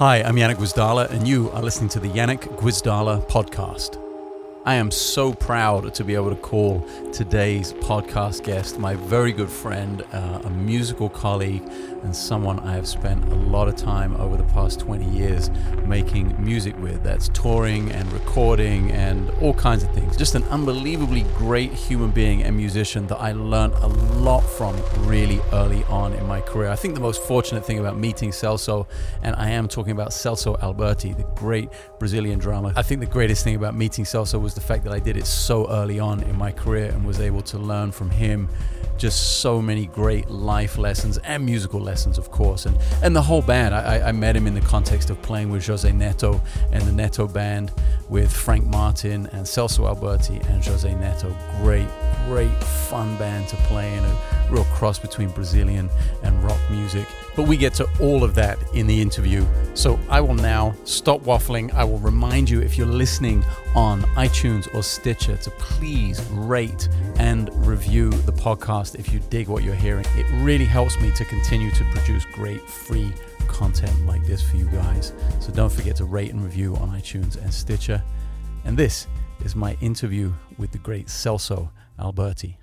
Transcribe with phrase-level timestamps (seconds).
[0.00, 3.96] Hi, I'm Janek Gwizdala, and you are listening to the Janek Gwizdala podcast.
[4.66, 6.80] I am so proud to be able to call
[7.12, 11.62] today's podcast guest my very good friend, uh, a musical colleague,
[12.02, 15.50] and someone I have spent a lot of time over the past 20 years
[15.84, 17.04] making music with.
[17.04, 20.16] That's touring and recording and all kinds of things.
[20.16, 24.76] Just an unbelievably great human being and musician that I learned a lot from
[25.08, 26.70] really early on in my career.
[26.70, 28.86] I think the most fortunate thing about meeting Celso,
[29.22, 32.72] and I am talking about Celso Alberti, the great Brazilian drummer.
[32.76, 35.26] I think the greatest thing about meeting Celso was the fact that I did it
[35.26, 38.48] so early on in my career and was able to learn from him
[38.96, 42.66] just so many great life lessons and musical lessons, of course.
[42.66, 45.66] And, and the whole band, I, I met him in the context of playing with
[45.66, 46.40] Jose Neto
[46.70, 47.72] and the Neto band
[48.08, 51.34] with Frank Martin and Celso Alberti and Jose Neto.
[51.60, 51.88] Great,
[52.26, 52.54] great
[52.88, 55.90] fun band to play in, a real cross between Brazilian
[56.22, 57.06] and rock music.
[57.34, 59.44] But we get to all of that in the interview.
[59.74, 61.74] So I will now stop waffling.
[61.74, 67.50] I will remind you if you're listening on iTunes or Stitcher to please rate and
[67.66, 70.06] review the podcast if you dig what you're hearing.
[70.14, 73.12] It really helps me to continue to produce great free
[73.48, 75.12] content like this for you guys.
[75.40, 78.02] So don't forget to rate and review on iTunes and Stitcher.
[78.64, 79.08] And this
[79.44, 82.56] is my interview with the great Celso Alberti.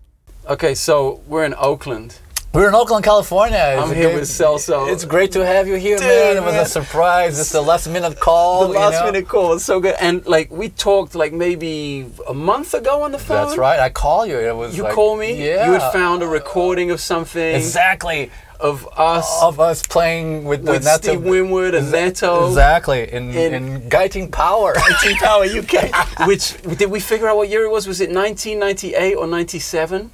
[0.52, 2.20] Okay, so we're in Oakland.
[2.54, 3.58] We're in Oakland, California.
[3.58, 4.92] I'm here with Celso.
[4.92, 6.36] It's great to have you here, Dude, man.
[6.36, 6.64] It was man.
[6.64, 7.40] a surprise.
[7.40, 8.68] It's the last minute call.
[8.68, 9.06] the you last know?
[9.06, 9.96] minute call was so good.
[10.02, 13.46] And like we talked like maybe a month ago on the phone.
[13.48, 13.80] That's right.
[13.80, 14.40] I call you.
[14.40, 15.42] It was You like, call me.
[15.42, 15.68] Yeah.
[15.68, 18.30] You had found a recording of something exactly
[18.60, 20.98] of us of us playing with with Neto.
[20.98, 22.50] Steve Winwood and Neto.
[22.50, 24.76] Exactly in In- in, Guiding Power.
[25.02, 26.28] Team Power UK.
[26.28, 27.88] Which did we figure out what year it was?
[27.88, 30.12] Was it 1998 or 97?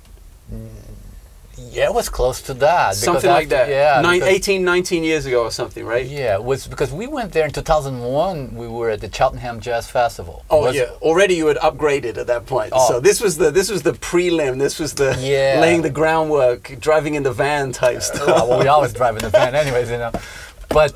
[1.72, 2.96] Yeah, it was close to that.
[2.96, 3.70] Something like after- that.
[3.70, 4.02] Yeah.
[4.02, 6.06] Nine, because- 18, 19 years ago or something, right?
[6.06, 8.56] Yeah, it was because we went there in 2001.
[8.56, 10.44] We were at the Cheltenham Jazz Festival.
[10.52, 12.74] Oh Was- yeah, already you had upgraded at that point.
[12.76, 12.88] Oh.
[12.88, 14.60] So this was the this was the prelim.
[14.60, 15.60] This was the Yeah.
[15.60, 18.28] laying the groundwork, driving in the van type stuff.
[18.28, 20.12] Uh, well, we always drive in the van, anyways, you know.
[20.70, 20.94] But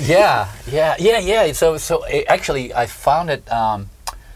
[0.00, 1.52] yeah, yeah, yeah, yeah.
[1.52, 3.88] So, so eh, actually, I found it um,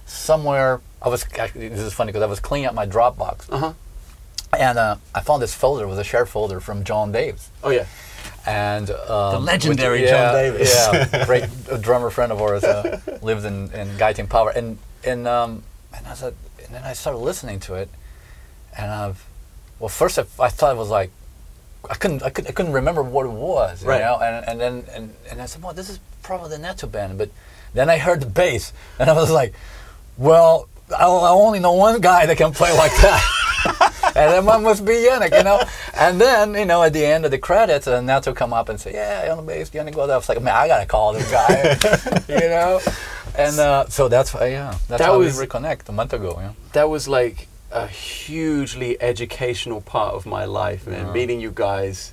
[0.06, 0.81] somewhere.
[1.03, 3.72] I was actually this is funny because I was cleaning up my Dropbox, Uh huh.
[4.59, 5.84] And uh, I found this folder.
[5.84, 7.87] It was a shared folder from John Davis, Oh yeah.
[8.47, 10.75] and um, The legendary which- John Davis.
[10.75, 11.44] yeah, great
[11.81, 15.62] drummer friend of ours, uh, lives in in Guiding Power, and and um,
[15.97, 16.34] and I said,
[16.65, 17.89] and then I started listening to it,
[18.77, 19.25] and I've,
[19.78, 21.11] well, first I, I thought it was like.
[21.88, 24.00] I couldn't, I couldn't, I couldn't remember what it was, you Right.
[24.00, 24.19] know.
[24.19, 27.17] And and then and, and I said, well, this is probably the Neto band.
[27.17, 27.31] But
[27.75, 29.55] then I heard the bass, and I was like,
[30.19, 33.23] well, I, I only know one guy that can play like that,
[34.16, 35.62] and that one must be Janek, you know.
[35.94, 38.69] And then you know, at the end of the credits, and uh, Neto come up
[38.69, 40.10] and say, yeah, on the bass, Janek goes.
[40.10, 42.81] I was like, man, I gotta call this guy, you know.
[43.38, 46.37] And uh, so that's why, yeah, that's That how was- we reconnect a month ago,
[46.41, 46.53] yeah.
[46.72, 51.12] That was like a hugely educational part of my life, man.
[51.12, 52.12] Meeting you guys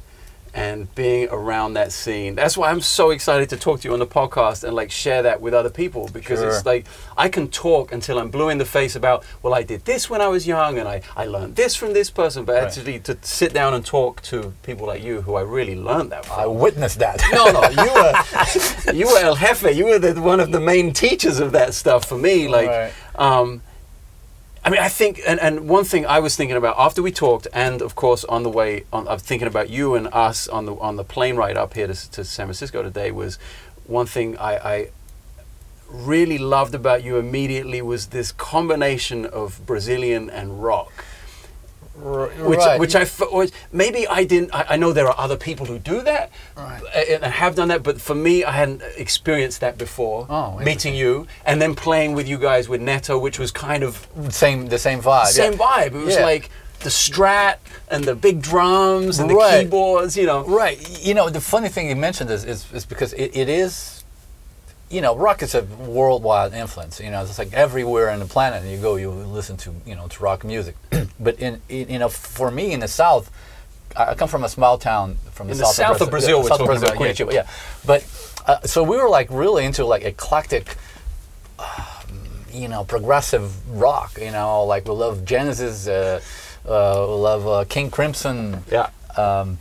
[0.56, 2.36] and being around that scene.
[2.36, 5.24] That's why I'm so excited to talk to you on the podcast and like share
[5.24, 6.86] that with other people because it's like
[7.18, 10.22] I can talk until I'm blue in the face about, well, I did this when
[10.22, 12.46] I was young and I, I learned this from this person.
[12.46, 12.64] But Right.
[12.66, 16.26] actually, to sit down and talk to people like you who I really learned that
[16.26, 16.40] from.
[16.40, 17.22] I witnessed that.
[17.32, 19.76] No, no, you were you were El Jefe.
[19.76, 22.48] You were the, one of the main teachers of that stuff for me.
[22.48, 22.92] Like, Right.
[23.16, 23.62] um,
[24.66, 27.48] I mean, I think, and, and one thing I was thinking about after we talked,
[27.52, 30.76] and of course on the way, on, I'm thinking about you and us on the
[30.76, 33.38] on the plane ride up here to, to San Francisco today was
[33.88, 34.90] one thing I, I
[35.90, 41.06] really loved about you immediately was this combination of Brazilian and rock
[42.04, 42.80] which Right.
[42.80, 43.06] which I
[43.72, 44.54] maybe I didn't.
[44.54, 46.82] I, I know there are other people who do that Right.
[46.96, 50.28] uh, and have done that, but for me, I hadn't experienced that before.
[50.30, 54.08] Oh, meeting you and then playing with you guys with Neto, which was kind of
[54.30, 55.28] same, the same vibe.
[55.28, 55.58] same yeah.
[55.58, 55.88] vibe.
[55.96, 56.26] It was Yeah.
[56.26, 56.50] like
[56.82, 57.58] the Strat
[57.90, 60.18] and the big drums and the keyboards.
[60.18, 60.78] You know, Right.
[61.02, 64.03] You know, the funny thing you mentioned is, is, is because it, it is,
[64.94, 67.00] you know, rock is a worldwide influence.
[67.00, 69.96] You know, it's like everywhere on the planet and you go, you listen to, you
[69.96, 70.76] know, to rock music.
[71.20, 73.32] but in, in, you know, for me in the South,
[73.96, 76.50] I come from a small town from the the south, south of Brazil, yeah, we're
[76.50, 77.26] south of Brazil, about, yeah.
[77.32, 77.48] Yeah.
[77.86, 78.06] But
[78.48, 80.78] uh, so we were like really into like eclectic
[82.54, 84.18] you know, progressive rock.
[84.22, 86.22] You know, like we love Genesis, uh,
[86.66, 88.64] uh, we love uh, King Crimson.
[88.72, 88.90] Yeah.
[89.18, 89.58] Um,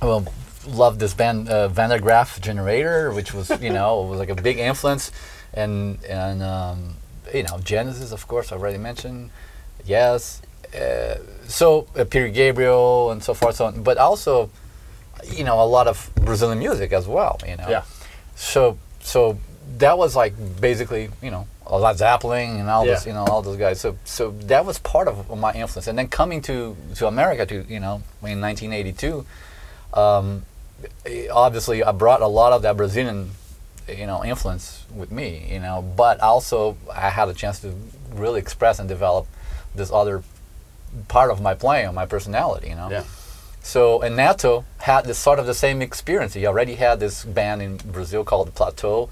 [0.00, 0.26] well,
[0.66, 1.68] love this band uh,
[1.98, 5.10] Graaf Generator, which was you know was like a big influence,
[5.54, 6.94] and and um,
[7.32, 9.30] you know Genesis, of course, I already mentioned.
[9.84, 10.42] Yes.
[10.74, 13.82] Uh, so uh, Peter Gabriel and so forth, so on.
[13.82, 14.50] But also,
[15.32, 17.38] you know, a lot of Brazilian music as well.
[17.46, 17.68] You know.
[17.68, 17.82] Yeah.
[18.34, 19.38] so so
[19.78, 22.94] that was like basically you know a Led Zeppelin and all Yeah.
[22.94, 23.80] this you know all those guys.
[23.80, 25.86] So so that was part of my influence.
[25.86, 29.24] And then coming to to America to you know in 1982,
[29.94, 30.44] um,
[31.30, 33.30] obviously I brought a lot of that Brazilian
[33.88, 35.48] you know influence with me.
[35.50, 37.74] You know, but also I had a chance to
[38.12, 39.26] really express and develop
[39.74, 40.22] this other
[41.08, 42.68] part of my playing, my personality.
[42.68, 42.90] You know.
[42.90, 43.04] Yeah.
[43.62, 46.34] So and Neto had this sort of the same experience.
[46.34, 49.10] He already had this band in Brazil called Plateau,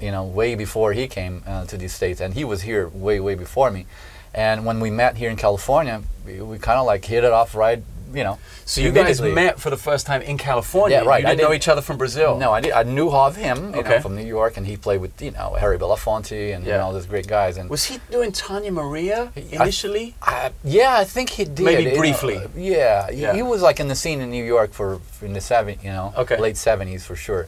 [0.00, 3.18] you know, way before he came uh, to these states, and he was here way
[3.20, 3.86] way before me.
[4.34, 7.54] And when we met here in California, we, we kind of like hit it off
[7.54, 7.82] right,
[8.14, 8.38] you know.
[8.64, 10.98] So you guys met for the first time in California.
[11.02, 11.20] Yeah, right.
[11.20, 12.36] You didn't know didn't- each other from Brazil.
[12.38, 13.96] No, I, did, I knew of him, you Okay.
[13.96, 16.80] know, from New York, and he played with you know Harry Belafonte and you know,
[16.80, 17.56] all those great guys.
[17.56, 20.14] And Was he doing Tania Maria initially?
[20.22, 21.60] I, yeah, I think he did.
[21.64, 22.36] Maybe you know, briefly.
[22.38, 23.34] uh, yeah, he- Yeah.
[23.34, 25.90] he was like in the scene in New York for, for in the seven, you
[25.90, 26.38] know, Okay.
[26.38, 27.46] late seventies for sure.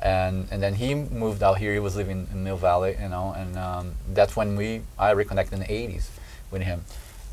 [0.00, 1.72] And and then he moved out here.
[1.72, 5.54] He was living in Mill Valley, you know, and um, that's when we I reconnected
[5.54, 6.10] in the eighties
[6.50, 6.84] with him.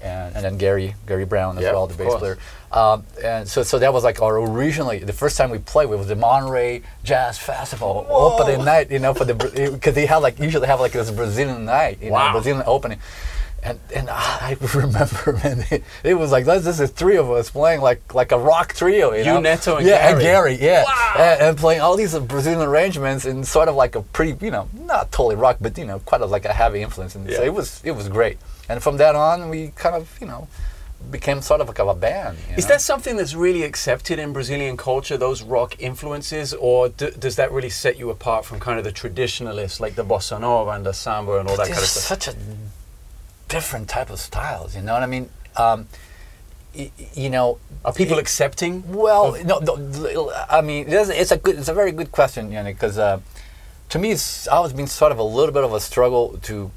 [0.04, 2.20] And, and then Gary Gary Brown as Yeah, well, the bass course.
[2.20, 2.38] player.
[2.74, 5.98] Um, and so so that was like our originally the first time we played it
[5.98, 9.34] was the Monterey Jazz Festival opening night, you know, for the
[9.74, 12.28] because they had like usually have like this Brazilian night, you Wow.
[12.28, 13.00] know, Brazilian opening.
[13.66, 17.80] And and I remember, man, it, it was like this is three of us playing
[17.80, 19.14] like like a rock trio.
[19.14, 19.40] You, You, know?
[19.40, 20.58] Neto, and yeah, and Gary.
[20.58, 21.14] Gary, yeah, Wow.
[21.20, 24.68] and, and playing all these Brazilian arrangements in sort of like a pretty, you know,
[24.74, 27.16] not totally rock, but you know, quite a, like a heavy influence.
[27.16, 28.38] And so it was it was great.
[28.69, 30.48] And from that on, we kind of you know
[31.12, 32.38] became sort of like a band.
[32.50, 32.69] you Is know?
[32.75, 37.51] that something that's really accepted in Brazilian culture, those rock influences, or d- does that
[37.51, 40.94] really set you apart from kind of the traditionalists like the bossa nova and the
[40.94, 42.04] samba and all that kind of stuff?
[42.21, 42.38] such a
[43.50, 44.75] different type of styles.
[44.75, 45.30] You know what I mean?
[45.57, 45.88] Um,
[46.75, 48.89] y- you know, Are people accepting?
[48.92, 52.98] Well, no, no, I mean, it's, a good, it's a very good question, Janek, because
[52.98, 53.19] uh,
[53.89, 56.71] to me, it's always been sort of a little bit of a struggle to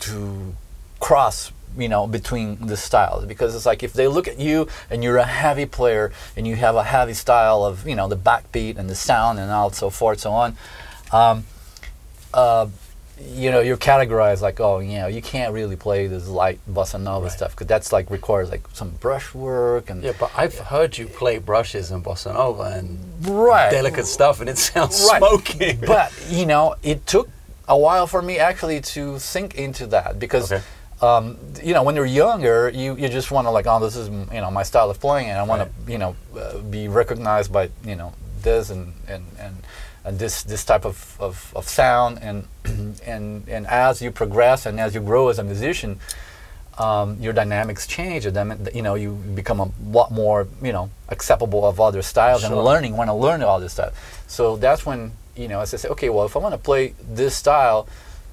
[0.00, 0.54] to
[1.00, 5.02] cross, you know, between the styles, because it's like if they look at you and
[5.02, 8.76] you're a heavy player and you have a heavy style of, you know, the backbeat
[8.78, 10.56] and the sound and all so forth, so on.
[11.12, 11.44] Um,
[12.34, 12.66] uh,
[13.22, 16.98] you know, you're categorized like, oh, you know, you can't really play this light bossa
[16.98, 17.32] nova Right.
[17.32, 21.06] stuff because that's like requires like some brush work and Yeah, but I've heard you
[21.06, 25.18] play brushes and bossa nova and right delicate stuff, and it sounds Right.
[25.18, 25.80] smoking.
[25.86, 27.28] but you know, it took
[27.68, 30.50] a while for me actually to sink into that because.
[30.52, 30.64] Okay.
[31.02, 34.08] Um, you know, when you're younger, you, you just want to like, oh, this is
[34.08, 37.52] you know my style of playing, and I want to you know uh, be recognized
[37.52, 38.12] by you know
[38.42, 39.56] this and and, and,
[40.04, 42.46] and this this type of, of, of sound, and
[43.06, 45.98] and and as you progress and as you grow as a musician,
[46.78, 50.90] um, your dynamics change, and then you know you become a lot more you know
[51.08, 54.24] acceptable of other styles and learning want to learn all this stuff.
[54.26, 56.94] So that's when you know as I say, okay, well if I want to play
[57.02, 57.88] this style,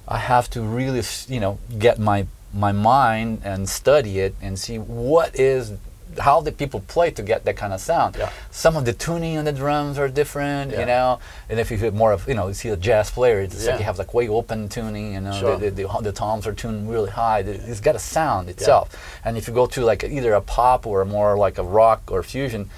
[0.06, 4.78] I have to really you know get my my mind and study it and see
[4.78, 5.72] what is
[6.18, 8.16] how the people play to get that kind of sound.
[8.18, 8.30] Yeah.
[8.50, 10.80] Some of the tuning on the drums are different, Yeah.
[10.80, 11.20] you know.
[11.48, 13.78] And if you hit more of, you know, you see a jazz player, it's like
[13.78, 15.32] you have like way open tuning, you know.
[15.32, 15.56] Sure.
[15.58, 17.40] The, the, the, the toms are tuned really high.
[17.40, 18.96] It's got a sound itself.
[19.24, 22.22] And if you go to like either a pop or more like a rock or
[22.22, 22.68] fusion,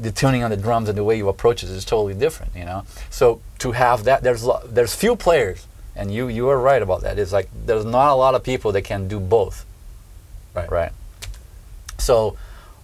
[0.00, 2.64] the tuning on the drums and the way you approach it is totally different, you
[2.64, 2.84] know.
[3.10, 7.18] So to have that, there's there's few players, and you you are right about that.
[7.18, 9.64] It's like there's not a lot of people that can do both.
[10.54, 10.70] Right.
[10.70, 10.92] Right.
[11.98, 12.36] So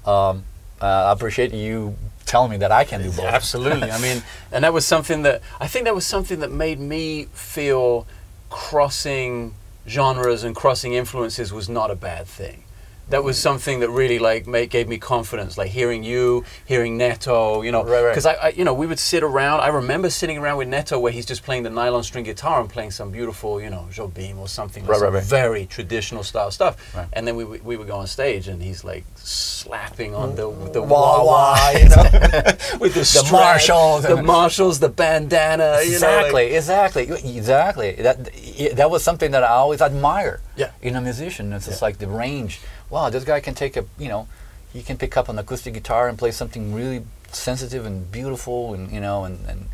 [0.04, 0.44] um,
[0.80, 3.20] uh, I appreciate you telling me that I can do both.
[3.26, 3.90] Absolutely.
[3.90, 7.26] I mean, and that was something that I think that was something that made me
[7.32, 8.06] feel
[8.50, 9.54] crossing
[9.88, 12.61] genres and crossing influences was not a bad thing.
[13.08, 15.58] That was something that really like made, gave me confidence.
[15.58, 18.10] Like hearing you, hearing Neto, you know, Right, right.
[18.10, 19.60] because I, I, you know, we would sit around.
[19.60, 22.70] I remember sitting around with Neto where he's just playing the nylon string guitar and
[22.70, 25.24] playing some beautiful, you know, Jobim or something, like Right, right, some right.
[25.24, 26.94] very traditional style stuff.
[26.96, 27.06] Right.
[27.12, 30.50] And then we, would- we would go on stage and he's like slapping on the
[30.72, 32.02] the Wah, wah you know.
[32.80, 35.80] with the, The strap, Marshalls the Marshalls, the bandana.
[35.84, 37.92] You know, like- exactly, exactly, exactly.
[37.96, 40.70] That that was something that I always admire Yeah.
[40.82, 41.52] in a musician.
[41.52, 42.60] It's just like the range.
[42.90, 44.28] Wow, this guy can take a you know,
[44.72, 48.90] he can pick up an acoustic guitar and play something really sensitive and beautiful, and
[48.92, 49.68] you know, and and,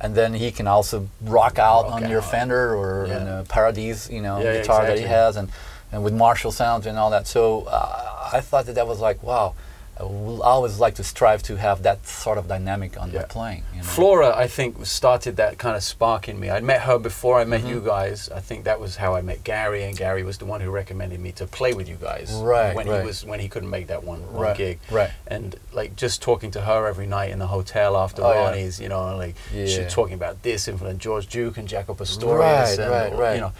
[0.00, 2.22] and then he can also rock out Rock on your.
[2.22, 3.40] Fender or Yeah.
[3.40, 5.48] a Paradise, you know, Yeah, yeah, guitar that he has, and
[5.92, 7.26] and with Marshall sounds and all that.
[7.28, 9.54] So uh, I thought that that was like wow.
[9.98, 13.20] I will always like to strive to have that sort of dynamic on Yeah.
[13.20, 13.62] my playing.
[13.72, 13.84] You know?
[13.84, 16.50] Flora, I think, started that kind of spark in me.
[16.50, 17.68] I'd met her before I met Mm-hmm.
[17.70, 18.28] you guys.
[18.28, 21.20] I think that was how I met Gary, and Gary was the one who recommended
[21.20, 22.32] me to play with you guys.
[22.32, 23.02] Right, When right.
[23.02, 24.78] he was when he couldn't make that one, one Right, gig.
[24.90, 25.10] right.
[25.28, 28.70] And like just talking to her every night in the hotel after Oh, yeah.
[28.80, 32.90] You know, like she talking about this influence, George Duke and Jaco Pastorius, Right, and
[32.90, 33.34] right, right.
[33.36, 33.52] you know,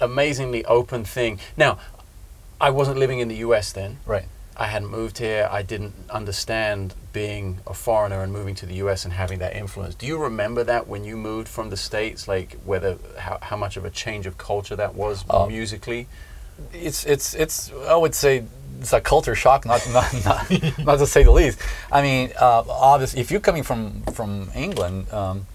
[0.00, 1.38] amazingly open thing.
[1.56, 1.78] Now,
[2.60, 3.72] I wasn't living in the U.S.
[3.72, 3.98] then.
[4.06, 4.24] Right.
[4.58, 5.48] I hadn't moved here.
[5.50, 9.94] I didn't understand being a foreigner and moving to the US and having that influence.
[9.94, 12.26] Do you remember that when you moved from the States?
[12.26, 15.46] Like whether how, how much of a change of culture that was Oh.
[15.46, 16.08] musically?
[16.72, 18.42] it's it's it's I would say
[18.80, 21.60] it's a culture shock, not not not, not to say the least.
[21.92, 25.12] I mean, uh, obviously, if you're coming from from England.
[25.12, 25.46] Um,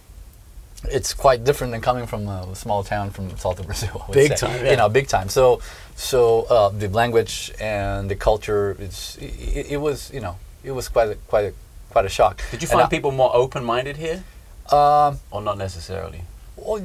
[0.91, 4.05] it's quite different than coming from a small town from south of Brazil.
[4.11, 4.47] Big say.
[4.47, 4.71] time, yeah.
[4.71, 5.29] You know, big time.
[5.29, 5.61] So,
[5.95, 10.89] so uh, the language and the culture, it's it, it was you know it was
[10.89, 11.53] quite a, quite a,
[11.89, 12.41] quite a shock.
[12.51, 14.23] Did you find I- people more open-minded here,
[14.71, 16.21] Um, or not necessarily?
[16.55, 16.79] Well,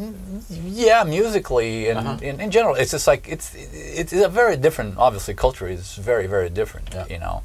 [0.50, 2.18] yeah, musically and Uh-huh.
[2.22, 4.96] in, in general, it's just like it's it's a very different.
[4.98, 6.88] Obviously, culture is very very different.
[6.94, 7.06] Yeah.
[7.10, 7.42] You know,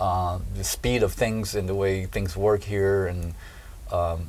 [0.00, 3.34] uh, the speed of things and the way things work here, and
[3.92, 4.26] um,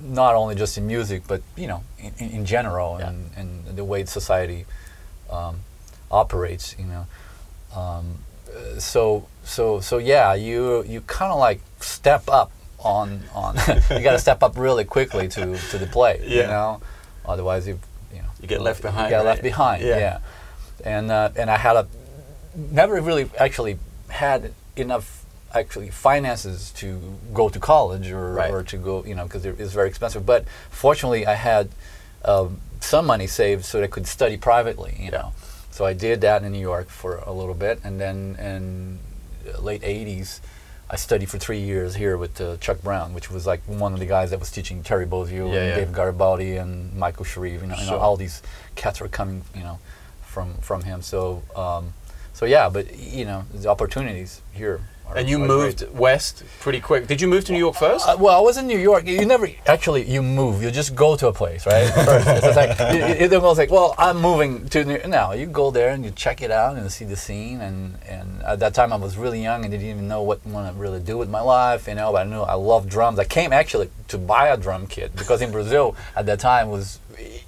[0.00, 3.10] not only just in music, but you know, in, in, general, Yeah.
[3.10, 4.66] and, and the way society
[5.30, 5.60] um,
[6.10, 6.76] operates.
[6.78, 7.06] You know,
[7.74, 8.18] um,
[8.78, 13.56] so so so yeah, you you kind of like step up on on.
[13.90, 16.22] you got to step up really quickly to to the plate.
[16.22, 16.80] You know,
[17.24, 17.78] otherwise you
[18.12, 19.82] you know You get left behind, You get left behind.
[19.82, 19.98] Yeah.
[19.98, 20.18] Yeah,
[20.84, 21.86] and uh, and I had a
[22.54, 25.24] never really actually had enough
[25.54, 27.00] actually finances to
[27.32, 28.50] go to college or, Right.
[28.50, 30.24] or to go you know because it is very expensive.
[30.26, 31.70] But fortunately, I had
[32.24, 34.96] um, some money saved so that I could study privately.
[35.00, 35.32] You know,
[35.70, 38.98] so I did that in New York for a little bit, and then in
[39.44, 40.40] the late '80s.
[40.90, 43.98] I studied for three years here with uh, Chuck Brown, which was like one of
[44.00, 45.74] the guys that was teaching Terry Bozzio Yeah, and yeah.
[45.76, 47.60] Dave Garibaldi and Michael Shrieve.
[47.60, 48.40] You know, you know, all these
[48.74, 49.80] cats were coming, you know,
[50.22, 51.02] from from him.
[51.02, 51.92] So, um,
[52.32, 54.80] so yeah, but you know, the opportunities here.
[55.16, 57.06] And you moved west pretty quick.
[57.06, 58.06] Did you move to New York first?
[58.06, 59.06] Uh, well, I was in New York.
[59.06, 60.62] You never actually you move.
[60.62, 61.88] You just go to a place, right?
[62.04, 62.78] First, it's like
[63.20, 64.98] you, you, was like, well, I'm moving to New.
[65.06, 67.60] No, you go there and you check it out and see the scene.
[67.60, 70.50] And and at that time I was really young and didn't even know what I
[70.50, 72.12] want to really do with my life, you know.
[72.12, 73.18] But I knew I love drums.
[73.18, 77.00] I came actually to buy a drum kit because in Brazil at that time was,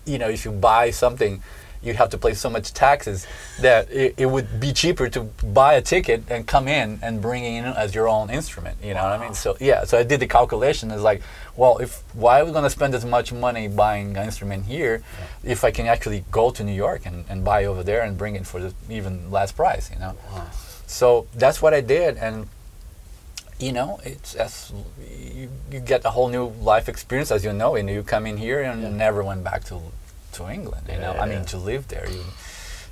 [0.06, 1.42] you know, if you buy something.
[1.82, 3.26] You have to pay so much taxes
[3.60, 7.42] that it, it would be cheaper to buy a ticket and come in and bring
[7.44, 8.76] it in as your own instrument.
[8.82, 9.34] You know what I mean?
[9.34, 10.90] So yeah, so I did the calculation.
[10.90, 11.22] It's like,
[11.56, 15.02] well, if why are we going to spend as much money buying an instrument here
[15.42, 18.36] if I can actually go to New York and, and buy over there and bring
[18.36, 19.90] it for the even less price?
[19.90, 20.16] You know.
[20.86, 22.48] So that's what I did, and
[23.58, 24.72] you know, it's as
[25.34, 28.36] you, you get a whole new life experience, as you know, and you come in
[28.38, 28.88] here and Yeah.
[28.88, 29.80] never went back to
[30.32, 30.86] to England.
[30.90, 32.24] You know, I mean, to live there, you,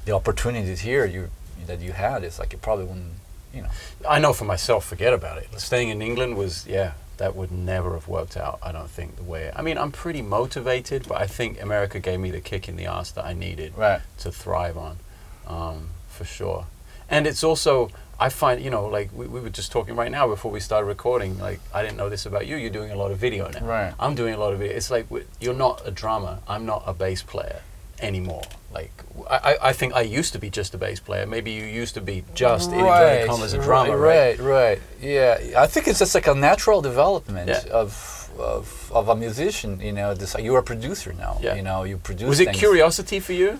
[0.04, 1.30] the opportunities here you
[1.66, 3.12] that you had is like you probably wouldn't,
[3.52, 3.68] you know.
[4.08, 5.48] I know for myself, forget about it.
[5.60, 9.22] Staying in England was, yeah, that would never have worked out, I don't think, the
[9.24, 9.50] way.
[9.54, 12.86] I mean, I'm pretty motivated, but I think America gave me the kick in the
[12.86, 14.00] ass that I needed Right.
[14.20, 14.98] to thrive on,
[15.46, 16.66] um, for sure.
[17.10, 17.90] And it's also,
[18.20, 20.86] I find, you know, like we, we were just talking right now before we started
[20.86, 22.56] recording, like, I didn't know this about you.
[22.56, 23.64] You're doing a lot of video now.
[23.64, 23.94] Right.
[24.00, 24.76] I'm doing a lot of video.
[24.76, 25.06] It's like
[25.40, 26.38] you're not a drummer.
[26.48, 27.60] I'm not a bass player
[28.00, 28.42] anymore.
[28.72, 28.92] Like,
[29.30, 31.26] I, I- think I used to be just a bass player.
[31.26, 34.38] Maybe you used to be just, in inverted commas, a drummer, right?
[34.38, 34.80] right, right.
[35.00, 37.62] Yeah, I think it's just like a natural development Yeah.
[37.72, 39.80] of, of of a musician.
[39.80, 41.38] You know, this, you're a producer now.
[41.40, 41.54] Yeah.
[41.54, 42.28] You know, you produce.
[42.28, 43.58] Was it things, curiosity for you,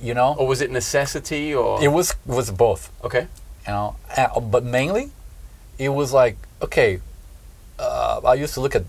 [0.00, 2.90] You know, or was it necessity, or it was was both.
[3.04, 3.26] okay?
[3.66, 5.10] You know uh, but mainly
[5.78, 7.00] it was like okay
[7.78, 8.84] uh, i used to look at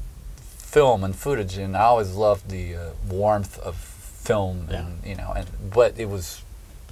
[0.57, 4.79] film and footage and i always loved the uh, warmth of film Yeah.
[4.81, 6.41] and you know and but it was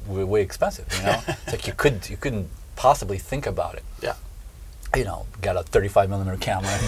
[0.08, 3.84] way, way expensive you know it's like you couldn't you couldn't possibly think about it
[4.02, 4.16] Yeah.
[4.96, 6.86] You know, got a 35 millimeter camera and,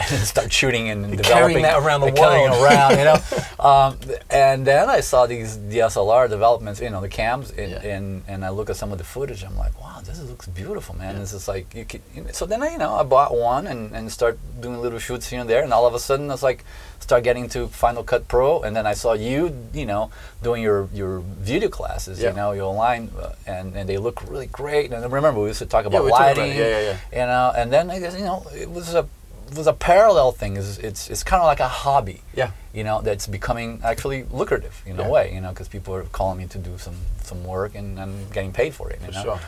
[0.12, 2.64] and start shooting and, And developing carrying that around the and carrying world.
[2.64, 3.16] around, you know.
[3.58, 3.98] Um,
[4.30, 7.80] and then I saw these DSLR developments, you know, the cams, and, Yeah.
[7.96, 9.42] and, and I look at some of the footage.
[9.42, 11.14] I'm like, wow, this looks beautiful, man.
[11.14, 11.20] Yeah.
[11.22, 11.84] This is like you
[12.22, 15.28] know, so then I, you know, I bought one and, and start doing little shoots
[15.28, 16.64] here and there, and all of a sudden it's like
[17.00, 20.10] start getting to Final Cut Pro, and then I saw you, you know,
[20.42, 22.30] doing your your video classes, Yeah.
[22.30, 24.92] you know, your online, uh, and and they look really great.
[24.92, 26.58] And remember we used to talk about we talked about lighting, it.
[26.58, 26.80] Yeah,
[27.12, 29.06] yeah, you know, and then I guess you know it was a
[29.50, 30.56] it was a parallel thing.
[30.58, 32.50] It's it's, it's kind of like a hobby, Yeah.
[32.74, 35.06] you know, that's becoming actually lucrative in Yeah.
[35.06, 37.98] a way, you know, because people are calling me to do some some work and
[37.98, 39.22] I'm getting paid for it, you For know.
[39.24, 39.40] sure.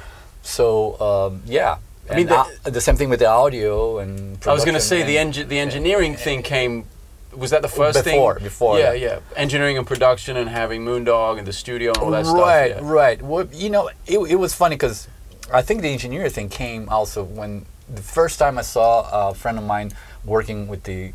[0.43, 0.65] So
[1.09, 1.77] um, yeah,
[2.11, 4.39] I mean, the- the, same thing with the audio and.
[4.47, 6.85] I was going to say the and- engi- the engineering thing came.
[7.37, 8.45] Was that the first Before- thing?
[8.45, 9.07] before, Yeah, yeah.
[9.09, 9.19] yeah.
[9.37, 12.39] Engineering and production and having Moondog and the studio and all that stuff.
[12.41, 12.81] right, yeah.
[12.83, 13.23] right.
[13.23, 15.07] Well, you know, it, it was funny because
[15.53, 19.59] I think the engineer thing came also when the first time I saw a friend
[19.59, 19.93] of mine
[20.25, 21.13] working with the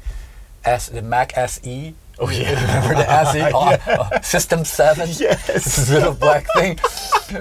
[0.63, 1.93] S, the Mac SE.
[2.17, 2.51] Oh, yeah.
[2.61, 5.09] remember the SE on uh, System Seven?
[5.19, 5.47] Yes.
[5.47, 6.79] this little black thing.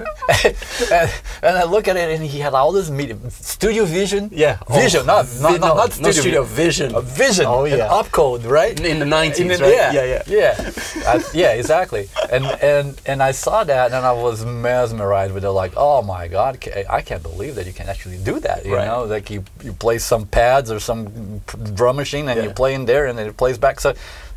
[0.91, 1.11] and,
[1.43, 4.29] and I look at it, and he had all this media, Studio Vision.
[4.33, 4.57] Yeah.
[4.69, 6.95] Vision, Oh, not not, Vi- not, no, not Studio, Studio Vision.
[6.95, 7.45] A Vision.
[7.47, 7.87] Oh, yeah.
[7.87, 8.77] opcode, right?
[8.79, 9.73] In the 90s, right?
[9.73, 10.71] Yeah, Yeah, yeah,
[11.07, 12.09] I- yeah, exactly.
[12.31, 15.51] And and and I saw that, and I was mesmerized with it.
[15.51, 16.57] Like, oh my God,
[16.89, 18.65] I can't believe that you can actually do that.
[18.65, 18.87] You Right.
[18.87, 21.41] know, like you you play some pads or some
[21.73, 23.79] drum machine, and you play in there, and then it plays back.
[23.79, 23.93] So,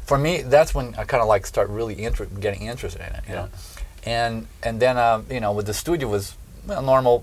[0.09, 3.25] for me, that's when I kind of like start really inter- getting interested in it.
[3.29, 3.41] You Yeah.
[3.43, 3.49] know,
[4.19, 4.35] and
[4.67, 6.25] and then um, you know, with the studio was
[6.67, 7.17] well, normal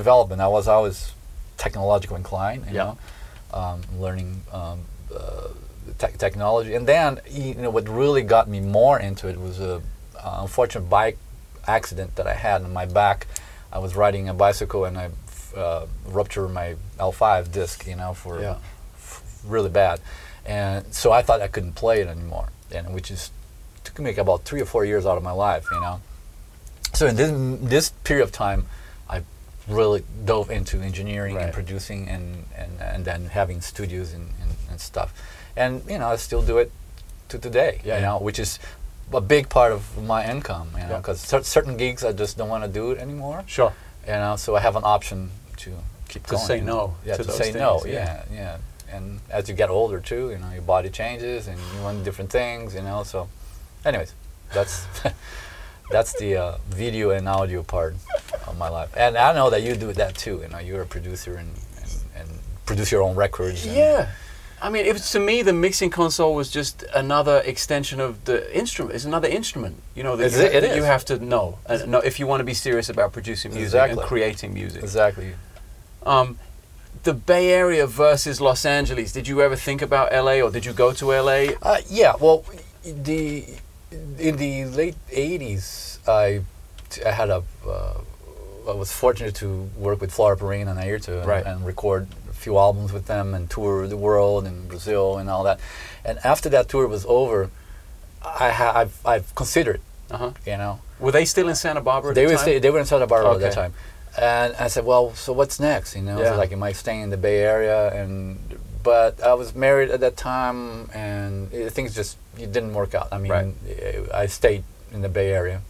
[0.00, 0.40] development.
[0.40, 1.12] I was always
[1.64, 2.62] technological inclined.
[2.68, 2.84] You Yeah.
[2.84, 2.96] know,
[3.60, 4.30] um, learning.
[4.52, 4.78] Um,
[5.14, 5.48] uh,
[5.98, 6.72] tech technology.
[6.76, 9.82] And then, you know, what really got me more into it was a
[10.16, 11.18] uh, unfortunate bike
[11.66, 13.26] accident that I had on my back.
[13.72, 15.06] I was riding a bicycle and I
[15.56, 18.56] uh, ruptured my L5 disc, you know, for Yeah.
[18.94, 20.00] f- really bad.
[20.50, 23.30] And so I thought I couldn't play it anymore, and which is
[23.84, 26.00] took me about three or four years out of my life, you know.
[26.92, 27.30] So in this,
[27.74, 28.66] this period of time,
[29.08, 29.22] I
[29.68, 31.44] really dove into engineering Right.
[31.44, 35.12] and producing and, and, and then having studios and, and, and stuff.
[35.56, 36.70] And, you know, I still do it
[37.28, 38.08] to today, Yeah, you yeah.
[38.08, 38.58] know, which is
[39.12, 40.96] a big part of my income, you know, Yeah.
[40.98, 43.72] because cer- certain gigs I just don't want to do it anymore, Sure.
[44.06, 45.70] you know, so I have an option to
[46.08, 46.46] keep To going.
[46.46, 48.22] say no Yeah, to to, say no, yeah, yeah.
[48.42, 48.56] yeah.
[48.92, 52.30] And as you get older too, you know, your body changes and you want different
[52.30, 53.28] things, you know, so
[53.84, 54.14] anyways,
[54.52, 54.86] that's
[55.90, 57.94] that's the uh, video and audio part
[58.46, 58.90] of my life.
[58.96, 61.50] And I know that you do that too, you know, you're a producer and,
[61.82, 62.28] and, and
[62.66, 63.66] produce your own records.
[63.66, 64.08] Yeah.
[64.62, 68.56] I mean, it was to me the mixing console was just another extension of the
[68.56, 68.94] instrument.
[68.94, 70.54] It's another instrument, you know, that, Is you, it?
[70.54, 71.58] It that you have to know.
[71.66, 73.98] And know if you want to be serious about producing music Exactly.
[73.98, 74.82] and creating music.
[74.82, 75.32] Exactly.
[76.04, 76.38] Um,
[77.02, 79.12] the Bay Area versus Los Angeles.
[79.12, 81.54] Did you ever think about LA, or did you go to LA?
[81.62, 82.44] Uh, yeah, well,
[82.84, 83.44] the
[84.18, 86.40] in the late '80s, I
[87.06, 88.00] I had a uh,
[88.68, 91.44] I was fortunate to work with Flora Purim and Airto and, Right.
[91.46, 95.42] and record a few albums with them and tour the world and Brazil and all
[95.44, 95.58] that.
[96.04, 97.50] And after that tour was over,
[98.22, 100.30] I ha- I've I've considered, Uh huh.
[100.46, 102.10] you know, Were they still in Santa Barbara?
[102.10, 103.72] At they the were they were in Santa Barbara at that time,
[104.18, 105.94] and I said, well, so what's next?
[105.96, 106.30] You know, Yeah.
[106.32, 107.92] so like, am I staying in the Bay Area?
[107.92, 108.38] And
[108.82, 113.08] but I was married at that time, and it, things just it didn't work out.
[113.12, 113.54] I mean, Right.
[114.14, 115.60] I stayed in the Bay Area,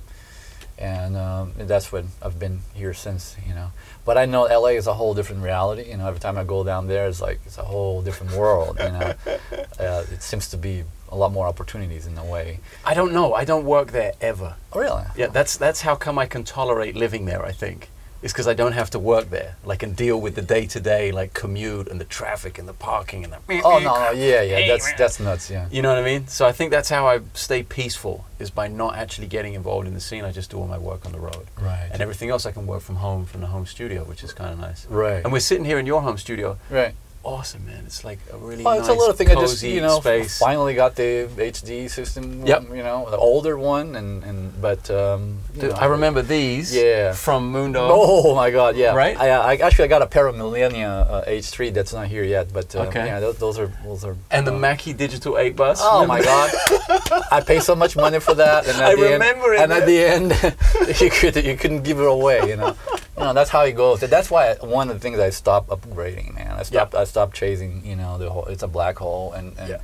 [0.79, 3.37] and um, that's when I've been here since.
[3.47, 3.73] You know,
[4.05, 5.91] but I know LA is a whole different reality.
[5.91, 8.79] You know, every time I go down there, it's like it's a whole different world.
[8.79, 9.15] You know,
[9.81, 12.61] uh, it seems to be a lot more opportunities in a way.
[12.85, 13.35] I don't know.
[13.35, 14.55] I don't work there ever.
[14.73, 15.03] Oh, really?
[15.17, 17.45] Yeah, that's that's how come I can tolerate living there.
[17.45, 17.89] I think
[18.23, 20.81] is because I don't have to work there, like and deal with the day to
[20.81, 23.39] day, like commute and the traffic and the parking and the.
[23.65, 25.51] Oh no, no, yeah, yeah, that's that's nuts.
[25.51, 25.69] Yeah.
[25.71, 26.27] You know what I mean?
[26.27, 29.95] So I think that's how I stay peaceful is by not actually getting involved in
[29.95, 30.25] the scene.
[30.25, 31.89] I just do all my work on the road, Right.
[31.93, 34.53] and everything else I can work from home from the home studio, which is kind
[34.53, 34.87] of nice.
[34.87, 35.23] Right.
[35.25, 36.59] And we're sitting here in your home studio.
[36.71, 36.95] Right.
[37.23, 37.83] Awesome, man!
[37.85, 39.29] It's like a really Well, nice, it's a little thing.
[39.31, 40.39] I just you know space.
[40.39, 42.47] finally got the HD system.
[42.47, 42.71] Yep.
[42.71, 46.75] You know, the older one, and and but um, Dude, know, I remember these.
[46.75, 47.13] Yeah.
[47.13, 47.91] From Moondog.
[47.93, 48.75] Oh my God!
[48.75, 48.95] Yeah.
[48.95, 49.21] Right?
[49.21, 52.55] I, I actually I got a pair of Millennia uh, H3 that's not here yet,
[52.55, 53.05] but uh, Okay.
[53.05, 54.17] yeah, those, those are those are.
[54.31, 55.81] And the uh, Mackie Digital 8 bus.
[55.83, 57.23] Oh Remember my God!
[57.31, 59.83] I paid so much money for that, and at I the remember it, end, and
[59.83, 62.49] at the end, you could you couldn't give it away.
[62.49, 62.77] You know,
[63.21, 64.01] you know that's how it goes.
[64.01, 66.53] That's why one of the things I stopped upgrading, man.
[66.53, 67.85] I stopped I stopped chasing.
[67.85, 69.81] You know, the whole it's a black hole, and, and Yeah.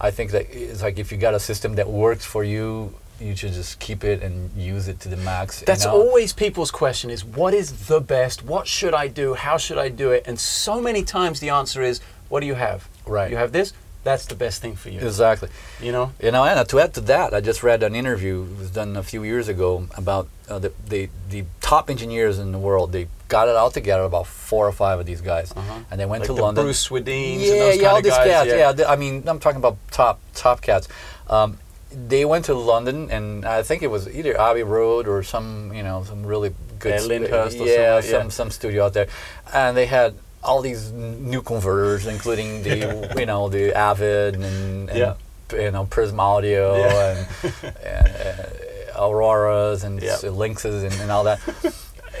[0.00, 3.36] I think that it's like if you got a system that works for you, you
[3.36, 5.60] should just keep it and use it to the max.
[5.60, 5.92] you That's know?
[5.92, 8.42] always people's question is what is the best?
[8.44, 9.34] What should I do?
[9.34, 10.22] How should I do it?
[10.26, 12.00] And so many times the answer is
[12.30, 12.88] what do you have?
[13.06, 13.30] Right.
[13.30, 13.72] You have this?
[14.02, 14.98] That's the best thing for you.
[15.00, 15.50] exactly.
[15.80, 16.12] You know?
[16.22, 18.96] You know, and to add to that, I just read an interview it was done
[18.96, 22.92] a few years ago about uh, the, the the top engineers in the world.
[22.92, 25.80] They got it all together, about four or five of these guys, Uh-huh.
[25.90, 26.64] and they went Like to the London.
[26.64, 28.26] Bruce Swediens yeah, and those yeah, kind all of these guys.
[28.30, 28.48] cats.
[28.48, 30.88] Yeah, th- I mean, I'm talking about top top cats.
[31.28, 31.58] Um,
[31.92, 35.82] they went to London, and I think it was either Abbey Road or some, you
[35.82, 38.28] know, some really good, Yeah, Lyndhurst yeah, some yeah.
[38.38, 39.08] some studio out there,
[39.52, 44.98] and they had all these new converters, including the, you know, the Avid and, and
[44.98, 45.14] Yeah.
[45.52, 47.26] you know, Prism Audio Yeah.
[47.42, 48.08] and, and
[48.96, 50.16] uh, Auroras and Yeah.
[50.22, 51.40] Lynxes and, and all that.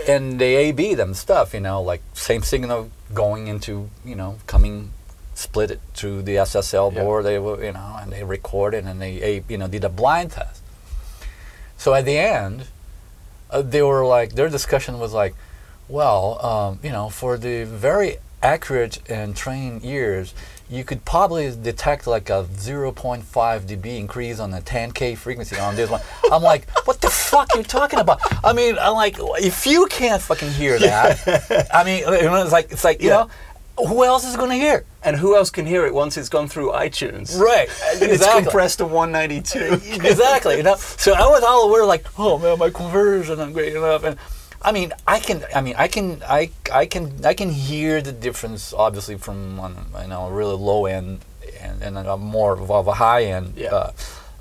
[0.08, 4.90] and they A/B them stuff, you know, like same signal going into, you know, coming,
[5.34, 7.24] split it through the SSL board.
[7.24, 10.62] They were, you know, and they recorded and they, you know, did a blind test.
[11.76, 12.66] So at the end,
[13.50, 15.34] uh, they were like, their discussion was like,
[15.90, 20.32] well, um, you know, for the very accurate and trained ears,
[20.70, 25.90] you could probably detect like a 0.5 dB increase on the 10K frequency on this
[25.90, 26.00] one.
[26.32, 28.20] I'm like, what the fuck are you talking about?
[28.44, 32.84] I mean, I'm like, if you can't fucking hear that, I mean, it's like, it's
[32.84, 33.26] like, you Yeah.
[33.78, 34.84] know, who else is going to hear?
[35.02, 37.38] And who else can hear it once it's gone through iTunes?
[37.38, 37.68] Right.
[37.94, 40.04] And it's compressed to 192.
[40.06, 40.58] exactly.
[40.58, 44.04] You know, so I was all aware, like, oh man, my conversion not great enough,
[44.04, 44.16] and
[44.62, 48.12] I mean, I can, I mean, I can, I, I can, I can hear the
[48.12, 51.20] difference, obviously, from um, you know a really low end
[51.60, 53.54] and, and a more of a high end.
[53.56, 53.68] Yeah.
[53.74, 53.92] Uh,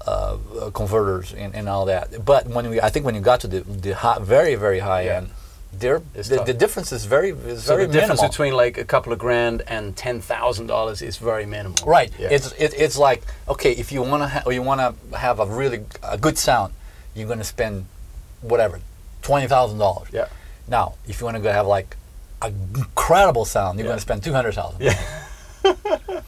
[0.08, 3.48] uh, converters and, and all that, but when we, I think when you got to
[3.48, 5.18] the, the high, very very high Yeah.
[5.18, 5.30] end,
[5.74, 8.30] there the, the difference is very is So very the difference minimal.
[8.32, 11.78] between like a couple of grand and ten thousand dollars is very minimal.
[11.86, 12.12] Right.
[12.18, 12.30] Yeah.
[12.32, 14.80] It's it, it's like okay, if you want to ha- you want
[15.12, 16.74] to have a really a good sound,
[17.14, 17.86] you're going to spend
[18.42, 18.80] whatever
[19.22, 20.10] twenty thousand dollars.
[20.12, 20.28] yeah.
[20.68, 21.98] Now, if you want to go have like
[22.42, 23.90] an incredible sound, you're Yeah.
[23.90, 24.82] going to spend two hundred thousand.
[24.82, 25.00] Yeah.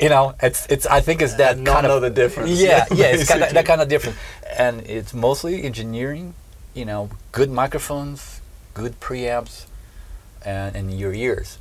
[0.00, 0.86] You know, it's it's.
[0.86, 2.50] I think it's that And kind know of the difference.
[2.52, 4.16] Yeah, yeah, it's kind of that kind of difference,
[4.56, 6.32] and it's mostly engineering.
[6.72, 8.40] You know, good microphones,
[8.72, 9.66] good preamps,
[10.42, 11.58] and and your ears.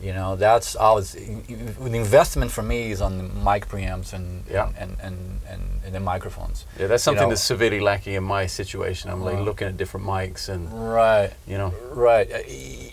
[0.00, 4.70] You know, that's always the investment for me is on the mic preamps and Yeah.
[4.78, 6.66] and, and, and, and the microphones.
[6.78, 7.30] Yeah, that's something know.
[7.30, 9.10] that's severely lacking in my situation.
[9.10, 9.42] I'm like Uh-huh.
[9.44, 11.30] looking at different mics and Right.
[11.48, 11.72] you know.
[11.92, 12.30] Right.
[12.32, 12.38] Uh,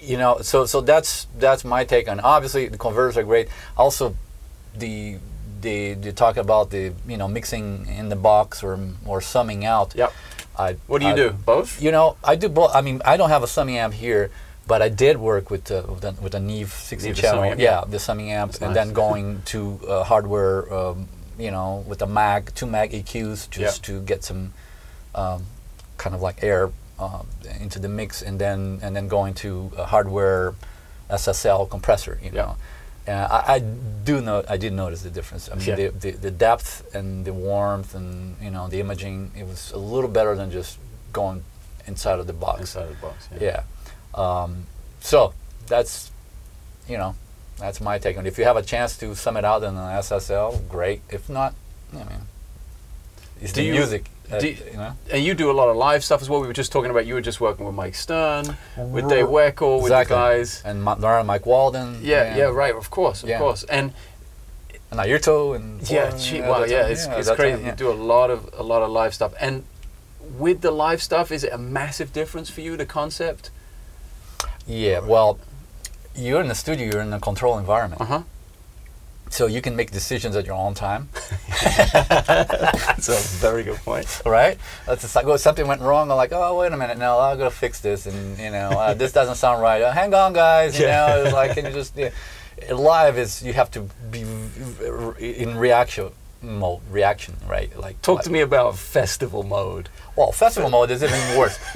[0.01, 2.19] You know, so so that's that's my take on.
[2.19, 3.47] Obviously, the converters are great.
[3.77, 4.15] Also,
[4.75, 5.17] the
[5.61, 9.93] the they talk about the you know mixing in the box or or summing out.
[9.95, 10.11] Yep.
[10.57, 11.29] I, What do you I- do?
[11.45, 11.81] Both?
[11.81, 12.71] You know, I do both.
[12.75, 14.29] I mean, I don't have a summing amp here,
[14.67, 17.43] but I did work with uh, with, the, with a Neve 60 Neve, channel.
[17.43, 17.85] amp, yeah, yeah.
[17.87, 18.85] the summing amp, That's and nice.
[18.85, 20.71] then going to uh, hardware.
[20.73, 24.53] Um, you know, with a Maag, two mag EQs, just to get some
[25.13, 25.43] um,
[25.97, 27.27] kind of like air um,
[27.59, 30.55] into the mix, and then and then going to a hardware
[31.09, 32.17] SSL compressor.
[32.23, 32.41] You Yeah.
[32.41, 32.55] know,
[33.07, 35.49] and I, I do know I did notice the difference.
[35.51, 35.75] I mean, Yeah.
[35.75, 39.31] the, the the depth and the warmth and you know the imaging.
[39.37, 40.79] It was a little better than just
[41.11, 41.43] going
[41.85, 42.61] inside of the box.
[42.61, 43.27] Inside the box.
[43.39, 43.63] Yeah.
[44.15, 44.65] Um,
[45.01, 45.33] so
[45.67, 46.11] that's
[46.87, 47.15] you know
[47.59, 48.29] that's my take on it.
[48.29, 51.01] If you have a chance to sum it out in an SSL, great.
[51.09, 51.53] If not,
[51.93, 52.07] I mean,
[53.41, 54.09] it's Do the you- music.
[54.31, 54.93] uh, do- you know.
[55.11, 56.41] And you do a lot of live stuff as well.
[56.41, 59.77] We were just talking about you were just working with Mike Stern, with Dave Weckl,
[59.77, 60.15] with exactly.
[60.15, 60.61] the guys.
[60.65, 61.99] and Ma- Laura Mike Walden.
[62.01, 62.75] Yeah, yeah, right.
[62.75, 63.37] Of course, of Yeah.
[63.39, 63.63] course.
[63.63, 63.93] And
[64.91, 67.51] And Airto and yeah, Warren, gee, uh, wow, yeah, time, it's, yeah, it's crazy.
[67.57, 67.71] time, yeah.
[67.71, 69.33] You do a lot of a lot of live stuff.
[69.41, 69.63] And
[70.37, 72.77] with the live stuff, is it a massive difference for you?
[72.77, 73.49] The concept?
[74.67, 75.37] Yeah, well,
[76.15, 78.21] you're in the studio, you're in a control environment, Uh huh.
[79.29, 81.09] so you can make decisions at your own time,
[81.63, 84.21] That's a very good point.
[84.25, 84.57] right?
[84.85, 86.09] That's oh, something went wrong.
[86.11, 88.93] I'm like, oh, wait a minute, now I gotta fix this, and you know, uh,
[88.93, 89.81] this doesn't sound right.
[89.81, 90.79] Uh, hang on, guys.
[90.79, 91.07] You Yeah.
[91.07, 92.09] know, it's like, can you just yeah.
[92.73, 94.21] live is you have to be
[95.19, 96.09] in reaction
[96.47, 97.75] mode, reaction, right?
[97.77, 99.89] Like, Talk like, to me about festival mode.
[100.15, 101.59] Well, festival mode is even worse.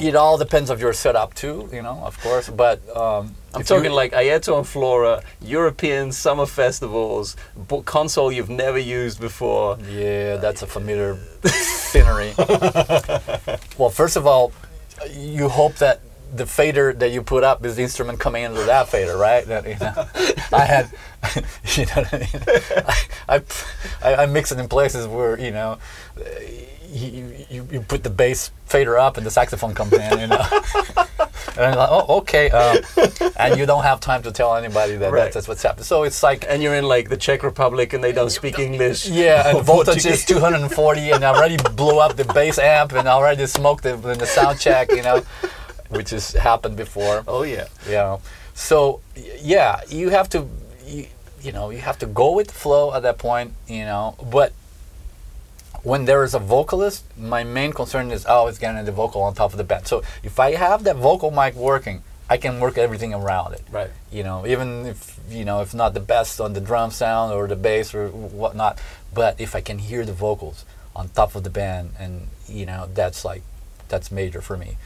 [0.00, 2.48] it all depends of your setup too, you know, of course.
[2.48, 8.50] But um, I'm if talking like Airto and Flora, European summer festivals, bo- console you've
[8.50, 9.78] never used before.
[9.90, 12.34] Yeah, that's a familiar scenery.
[13.78, 14.52] well, first of all,
[15.10, 16.00] you hope that
[16.34, 19.44] the fader that you put up is the instrument coming into that fader, right?
[19.46, 20.06] That, you know,
[20.56, 20.90] I had,
[21.76, 22.84] you know, what I, mean?
[23.28, 23.42] I,
[24.02, 25.78] I, I mix it in places where you know.
[26.90, 30.40] You, you, you put the bass fader up and the saxophone comes in, you know.
[30.88, 32.48] and I'm like, oh, okay.
[32.48, 32.78] Um,
[33.36, 35.24] and you don't have time to tell anybody that Right.
[35.24, 35.84] that's, that's what's happening.
[35.84, 39.06] So it's like, And you're in like the Czech Republic and they don't speak English.
[39.06, 43.12] yeah, and voltage is 240, and I already blew up the bass amp, and I
[43.12, 45.22] already smoked it in the sound check, you know,
[45.88, 47.24] which has happened before.
[47.26, 47.66] Oh yeah.
[47.88, 48.18] Yeah.
[48.54, 49.00] so
[49.40, 50.46] yeah, you have to,
[50.86, 51.06] you,
[51.42, 54.16] you know, you have to go with the flow at that point, you know.
[54.30, 54.52] But
[55.82, 59.52] when there is a vocalist, my main concern is always getting the vocal on top
[59.52, 59.86] of the band.
[59.86, 63.90] So if I have that vocal mic working, I can work everything around it Right.
[64.10, 67.46] you know, even if you know if not the best on the drum sound or
[67.46, 68.78] the bass or whatnot,
[69.14, 72.88] but if I can hear the vocals on top of the band, and you know
[72.92, 73.42] that's like
[73.88, 74.76] that's major for me.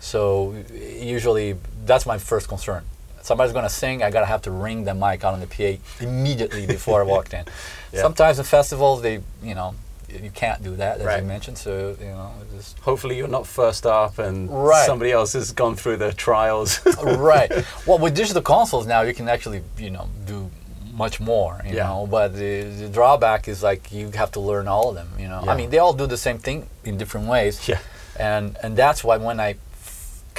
[0.00, 2.84] So usually that's my first concern.
[3.22, 6.66] Somebody's gonna sing, I gotta have to ring the mic out on the PA immediately
[6.76, 7.44] before I walked in.
[7.92, 8.00] Yeah.
[8.00, 9.74] Sometimes in festivals, they you know
[10.08, 11.20] you can't do that as Right.
[11.22, 11.58] you mentioned.
[11.58, 14.86] So you know, just Hopefully, you're not first up and Right.
[14.86, 16.80] somebody else has gone through the trials.
[17.02, 17.52] right.
[17.86, 20.50] Well, with digital consoles now, you can actually you know do
[20.94, 21.60] much more.
[21.66, 21.88] You Yeah.
[21.88, 25.10] know, but the, the drawback is like you have to learn all of them.
[25.18, 25.52] You know, Yeah.
[25.52, 27.68] I mean, they all do the same thing in different ways.
[27.68, 27.78] yeah.
[28.18, 29.54] and and that's why when I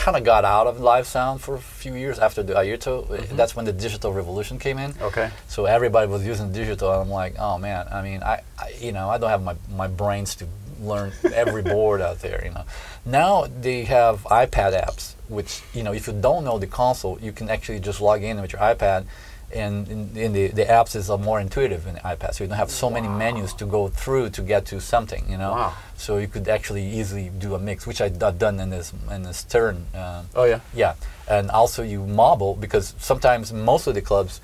[0.02, 3.36] kind of got out of live sound for a few years after the Airto, Mm-hmm.
[3.36, 4.96] that's when the digital revolution came in.
[5.00, 5.30] Okay.
[5.48, 8.92] So everybody was using digital, and I'm like, oh man, I mean, I, I you
[8.92, 10.48] know, I don't have my, my brains to
[10.82, 12.66] learn every board out there, you know.
[13.06, 17.32] Now they have iPad apps, which you know, if you don't know the console, you
[17.32, 19.06] can actually just log in with your iPad,
[19.54, 22.58] and in, in the the apps is more intuitive in the iPad, so you don't
[22.58, 25.52] have so many menus to go through to get to something, you know.
[25.52, 25.74] Wow.
[25.98, 29.44] So you could actually easily do a mix, which I've done in this in this
[29.44, 29.86] turn.
[29.94, 30.60] Uh, Oh yeah.
[30.74, 30.94] yeah,
[31.30, 34.42] and also you mobile because sometimes most of the clubs,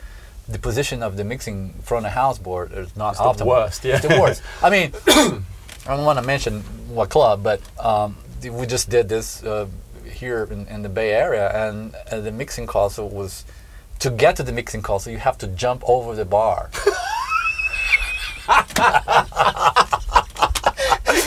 [0.47, 3.47] the position of the mixing front of house board is not It's the optimal.
[3.47, 3.95] worst, yeah.
[3.97, 4.41] It's the worst.
[4.63, 4.91] I mean,
[5.87, 6.61] I don't want to mention
[6.93, 9.65] what club, but um, we just did this uh,
[10.05, 13.45] here in, in the Bay Area, and uh, the mixing console was.
[13.99, 16.69] To get to the mixing console, you have to jump over the bar.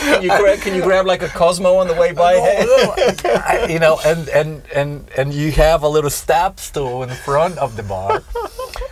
[0.01, 2.33] Can you, grab, can you grab like a Cosmo on the way by?
[2.35, 7.57] I- you know, and, and, and, and you have a little step stool in front
[7.59, 8.23] of the bar.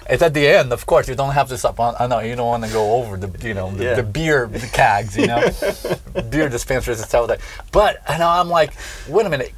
[0.10, 1.08] It's at the end, of course.
[1.10, 1.96] You don't have to stop on.
[2.00, 3.94] I know you don't want to go over the, you know, the, Yeah.
[3.96, 5.50] the beer the kegs, you know,
[6.30, 7.46] beer dispensers and stuff like that.
[7.72, 8.74] But I know I'm like,
[9.08, 9.54] wait a minute,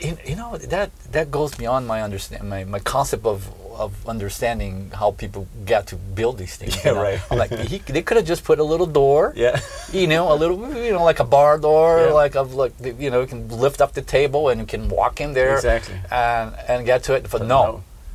[0.00, 3.40] you, you know that that goes beyond my understand my, my concept of
[3.84, 6.74] of understanding how people get to build these things.
[6.76, 7.02] you Yeah, know?
[7.02, 7.20] right.
[7.30, 9.58] I'm like, he, they could have just put a little door Yeah.
[9.90, 12.12] you know, a little, you know, like a bar door, Yeah.
[12.22, 12.72] like of like,
[13.04, 15.94] you know, you can lift up the table and you can walk in there Exactly.
[16.10, 17.22] and and get to it.
[17.22, 17.62] But But no,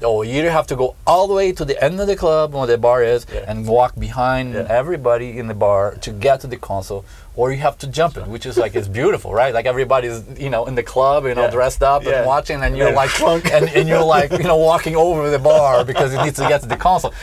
[0.02, 0.08] no.
[0.10, 2.68] oh, you have to go all the way to the end of the club where
[2.68, 3.50] the bar is Yeah.
[3.50, 4.68] and walk behind Yeah.
[4.82, 7.04] everybody in the bar to get to the console,
[7.38, 9.54] or you have to jump it, which is like it's beautiful, right?
[9.54, 11.52] Like everybody's, you know, in the club, you know, Yeah.
[11.52, 12.18] dressed up Yeah.
[12.20, 13.12] and watching, and And you're like,
[13.56, 16.62] and, and you're like, you know, walking over the bar because it needs to get
[16.62, 17.14] to the console.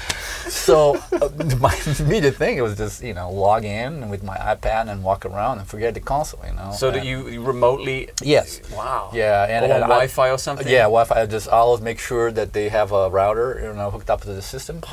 [0.49, 1.29] So uh,
[1.61, 5.59] my immediate thing was just you know log in with my iPad and walk around
[5.61, 6.41] and forget the console.
[6.47, 6.73] You know.
[6.73, 8.11] So that you, you remotely?
[8.23, 8.61] Yes.
[8.77, 9.11] Wow.
[9.15, 10.69] Yeah, and, and I- Wi-Fi or something.
[10.69, 11.23] Yeah, Wi-Fi.
[11.23, 14.29] I just always make sure that they have a router, you know, hooked up to
[14.35, 14.81] the system.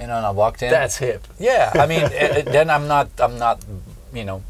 [0.00, 0.70] You know, and I walked in.
[0.70, 1.22] That's hip.
[1.38, 1.70] yeah.
[1.74, 2.08] I mean, eh,
[2.38, 3.62] eh, then I'm not, I'm not,
[4.12, 4.42] you know,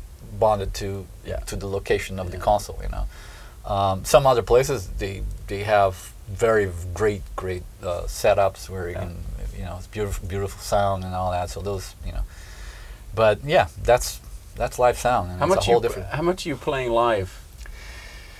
[0.44, 0.88] bonded to
[1.24, 1.40] Yeah.
[1.50, 2.78] to the location of the console.
[2.86, 3.04] You know,
[3.74, 5.94] um, some other places they they have
[6.46, 6.66] very
[7.00, 7.86] great great uh,
[8.20, 9.04] setups where you Yeah.
[9.04, 9.12] can,
[9.58, 11.50] you know, it's beautiful beautiful sound and all that.
[11.50, 12.24] So those, you know,
[13.14, 14.08] but yeah, that's
[14.60, 15.24] that's live sound.
[15.30, 15.86] And How it's much a whole you?
[15.88, 16.08] different.
[16.18, 17.28] How much are you playing live?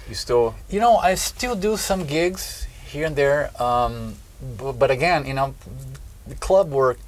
[0.09, 0.55] You still?
[0.75, 4.15] You know, I still do some gigs here and there, um,
[4.59, 5.55] but, but again, you know,
[6.27, 6.99] the club work,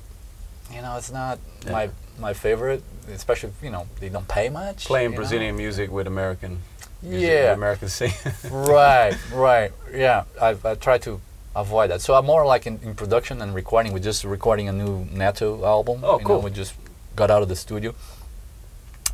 [0.75, 1.73] you know, it's not Yeah.
[1.77, 1.85] my
[2.19, 4.87] my favorite, especially if, you know they don't pay much.
[4.87, 5.17] Playing you know.
[5.23, 6.61] Brazilian music with American.
[7.03, 7.53] music, Yeah.
[7.55, 8.13] American scene.
[8.51, 10.25] right, right, yeah.
[10.41, 11.21] I I try to
[11.57, 12.01] avoid that.
[12.01, 13.93] So I'm more like in, in production and recording.
[13.93, 16.01] We're just recording a new Neto album.
[16.03, 16.37] Oh, you cool.
[16.39, 16.75] Know, we just
[17.17, 17.95] got out of the studio,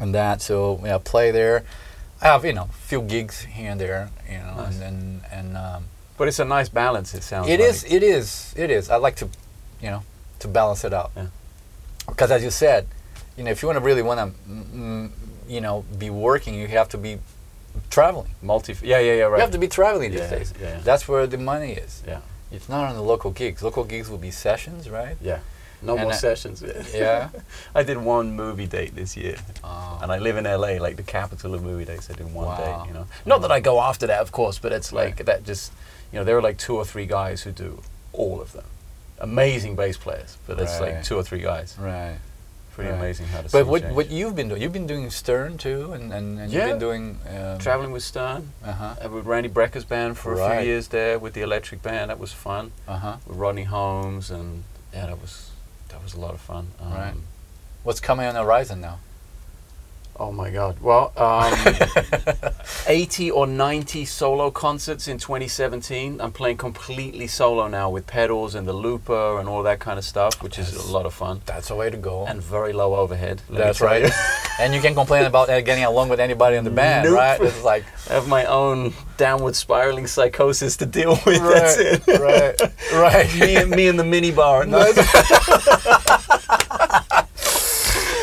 [0.00, 0.42] and that.
[0.42, 1.64] So yeah, play there.
[2.22, 4.80] I have you know a few gigs here and there, you know, Nice.
[4.80, 5.84] and and, and um,
[6.18, 7.14] but it's a nice balance.
[7.14, 7.48] It sounds.
[7.48, 7.68] It like.
[7.70, 7.84] is.
[7.84, 8.54] It is.
[8.56, 8.90] It is.
[8.90, 9.28] I like to,
[9.80, 10.02] you know,
[10.40, 11.10] to balance it out.
[11.16, 11.26] Yeah.
[12.06, 12.86] Because as you said,
[13.36, 15.10] you know, if you want to really want to, mm,
[15.48, 17.18] you know, be working, you have to be
[17.90, 18.30] traveling.
[18.42, 18.74] multi.
[18.82, 19.22] Yeah, yeah, yeah.
[19.24, 19.36] Right.
[19.36, 20.52] You have to be traveling these Yeah, days.
[20.60, 20.80] yeah.
[20.82, 22.02] That's where the money is.
[22.06, 22.20] Yeah.
[22.52, 23.62] It's not on the local gigs.
[23.62, 25.16] Local gigs will be sessions, right?
[25.20, 25.38] Yeah.
[25.82, 26.62] No And more I- sessions.
[26.94, 27.28] Yeah.
[27.74, 29.98] I did one movie date this year, Oh.
[30.02, 32.10] and I live in LA, like the capital of movie dates.
[32.10, 32.56] I did one Wow.
[32.82, 33.06] date, you know.
[33.24, 35.44] Not that I go after that, of course, but it's like that.
[35.44, 35.72] Just
[36.12, 37.82] you know, there are like two or three guys who do
[38.12, 38.64] all of them.
[39.20, 41.76] Amazing bass players, but it's like two or three guys.
[41.78, 42.16] Right.
[42.72, 42.98] Pretty Right.
[42.98, 43.48] amazing how to.
[43.50, 44.62] But what what you've been doing?
[44.62, 46.60] You've been doing Stern too, and and, and Yeah.
[46.60, 48.94] you've been doing um, traveling with Stern, Uh huh.
[49.04, 52.10] uh, with Randy Brecker's band for a few years there with the Electric Band.
[52.10, 52.72] That was fun.
[52.88, 53.16] Uh huh.
[53.26, 55.50] With Rodney Holmes, and yeah, that was
[55.88, 56.68] that was a lot of fun.
[56.80, 57.14] Um, Right.
[57.82, 58.98] What's coming on the horizon now?
[60.20, 60.78] Oh my God!
[60.82, 61.54] Well, um,
[62.86, 66.20] 80 or 90 solo concerts in 2017.
[66.20, 70.04] I'm playing completely solo now with pedals and the looper and all that kind of
[70.04, 72.26] stuff, which is a lot of fun That's a way to go.
[72.26, 73.40] and very low overhead.
[73.48, 74.02] That's right.
[74.04, 74.10] you.
[74.60, 77.16] and you can complain about uh, getting along with anybody in the band, Nope.
[77.16, 77.40] right?
[77.40, 81.42] It's like I have my own downward spiraling psychosis to deal with.
[81.42, 82.06] That's it.
[82.20, 82.60] right,
[82.92, 83.34] right.
[83.40, 84.68] me and me and the minibar.
[84.68, 84.80] No,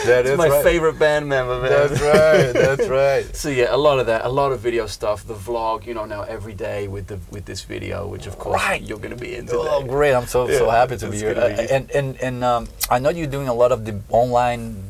[0.12, 0.64] that it's is my right.
[0.64, 1.70] favorite band member, man.
[1.72, 2.52] That's right.
[2.54, 3.36] That's right.
[3.36, 5.26] So yeah, a lot of that, a lot of video stuff.
[5.28, 8.56] The vlog, you know, now every day with the with this video, which of course
[8.62, 8.82] Right.
[8.82, 9.56] you're going to be into.
[9.58, 10.14] Oh, great!
[10.14, 11.36] I'm so so happy to be here.
[11.38, 14.84] Uh, be- and and and um, I know you're doing a lot of the online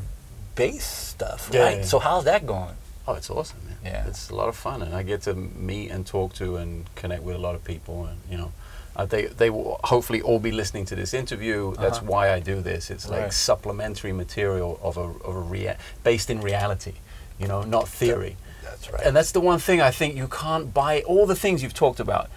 [0.55, 1.77] bass stuff, Yeah, right?
[1.79, 1.83] yeah.
[1.85, 2.75] So how's that going?
[3.07, 3.77] Oh, it's awesome, man.
[3.83, 4.07] Yeah.
[4.07, 7.23] It's a lot of fun, and I get to meet and talk to and connect
[7.23, 8.51] with a lot of people, and you know,
[8.97, 11.73] uh, they they will hopefully all be listening to this interview.
[11.75, 12.11] That's Uh-huh.
[12.11, 12.89] why I do this.
[12.89, 13.33] It's like Right.
[13.33, 16.93] supplementary material of a of a rea- based in reality,
[17.39, 18.35] you know, not theory.
[18.63, 19.05] That's right.
[19.05, 21.01] And that's the one thing I think you can't buy.
[21.07, 22.27] All the things you've talked about,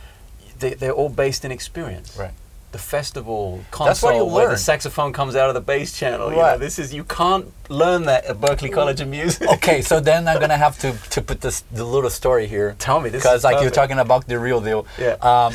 [0.59, 2.17] they, they're all based in experience.
[2.17, 2.35] right.
[2.73, 6.31] The festival console That's where the saxophone comes out of the bass channel.
[6.31, 6.61] You know, Right.
[6.61, 9.49] this is you can't learn that at Berklee College of Music.
[9.57, 12.77] okay, so then I'm gonna have to to put this the little story here.
[12.79, 14.87] Tell me, this because like you're talking about the real deal.
[14.99, 15.17] Yeah.
[15.31, 15.53] Um,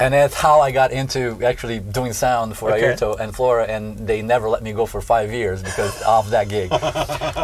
[0.00, 2.82] and that's how I got into actually doing sound for Okay.
[2.94, 6.48] Airto and Flora, and they never let me go for five years because of that
[6.48, 6.70] gig.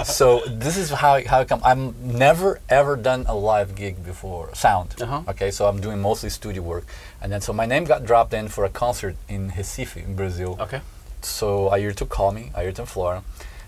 [0.06, 1.60] so this is how how it come.
[1.64, 4.94] I'm never ever done a live gig before, sound.
[5.00, 5.22] Uh-huh.
[5.28, 6.86] Okay, so I'm doing mostly studio work,
[7.20, 10.56] and then so my name got dropped in for a concert in Recife, in Brazil
[10.60, 10.80] Okay.
[11.22, 13.22] so Airto called me, Ayrton Flora,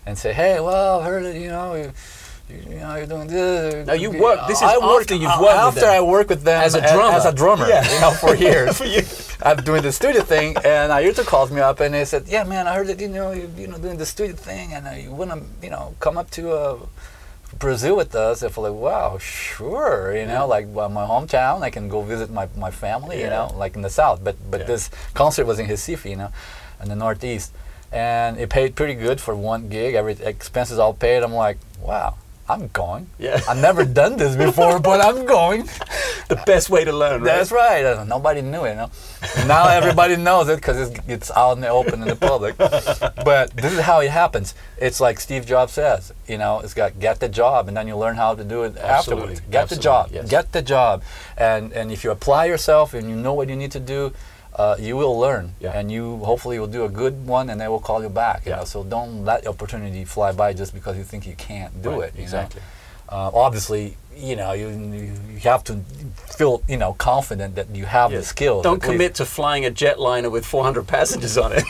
[0.07, 1.93] and say, "Hey, well, I heard it, you know, you,
[2.49, 5.41] you, you know, you're doing this." Now, you work- this is I work- after you've
[5.41, 5.87] worked After.
[5.87, 7.17] I work with them As a drummer.
[7.17, 7.85] as a drummer, Yeah.
[7.93, 8.77] you know, for years.
[8.79, 8.87] For.
[9.47, 12.67] I'm doing the studio thing, and Airto calls me up and he said, "Yeah, man,
[12.67, 15.11] I heard that you know, you, you know, doing the studio thing, and uh, you
[15.11, 16.77] wanna, you know, come up to uh,
[17.59, 21.89] Brazil with us?" If like, "Wow, sure," you know, like well, my hometown, I can
[21.89, 24.25] go visit my, my family, you know, like in the south.
[24.25, 24.67] But but Yeah.
[24.67, 26.31] this concert was in Recife, you know,
[26.83, 27.53] in the northeast,
[27.93, 29.95] and it paid pretty good for one gig.
[29.95, 31.23] Every expenses all paid.
[31.23, 32.15] I'm like, wow,
[32.49, 33.09] I'm going.
[33.19, 33.41] Yeah.
[33.49, 35.69] I've never done this before, but I'm going.
[36.29, 37.37] The best way to learn, right?
[37.37, 38.05] That's right.
[38.05, 38.75] Nobody knew it.
[38.75, 38.91] No?
[39.47, 42.57] now everybody knows it because it's, it's out in the open in the public.
[42.59, 44.57] but this is how it happens.
[44.79, 46.13] It's like Steve Jobs says.
[46.27, 48.77] You know, it's got get the job, and then you learn how to do it
[48.77, 48.89] Absolutely.
[49.35, 49.41] afterwards.
[49.49, 50.11] Get Absolutely, the job.
[50.13, 50.29] yes.
[50.29, 51.05] Get the job,
[51.37, 54.13] and and if you apply yourself and you know what you need to do.
[54.57, 55.73] Uh, you will learn, Yeah.
[55.79, 58.47] and you hopefully will do a good one, and they will call you back.
[58.47, 58.57] You Yeah.
[58.61, 58.65] know?
[58.65, 62.09] So don't let the opportunity fly by just because you think you can't do Right,
[62.09, 62.17] it.
[62.17, 62.63] you exactly.
[63.11, 64.69] uh, obviously, you know, you,
[65.31, 65.75] you have to
[66.39, 68.63] feel, you know, confident that you have the skills.
[68.63, 68.93] Don't at least.
[68.93, 71.63] commit to flying a jetliner with 400 passengers on it.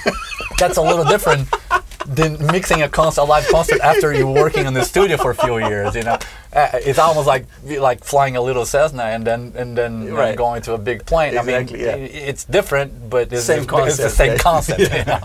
[0.58, 1.48] That's a little different
[2.08, 5.34] than mixing a concert, a live concert after you're working in the studio for a
[5.34, 5.94] few years.
[5.94, 6.18] You know,
[6.52, 10.36] uh, it's almost like like flying a little Cessna and then and then Right.
[10.36, 11.36] going to a big plane.
[11.36, 12.28] Exactly, I mean, yeah.
[12.30, 14.40] it's different, but it's, Same it's, it's the same right?
[14.40, 14.80] concept.
[14.80, 15.20] you know?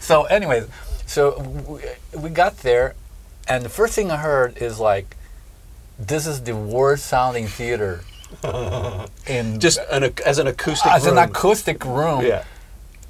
[0.00, 0.66] so, anyways,
[1.06, 1.80] so we,
[2.20, 2.94] we got there,
[3.48, 5.16] and the first thing I heard is like,
[5.98, 8.00] "This is the worst sounding theater."
[9.26, 11.24] in Just an, as an acoustic as an room.
[11.24, 12.44] acoustic room Yeah.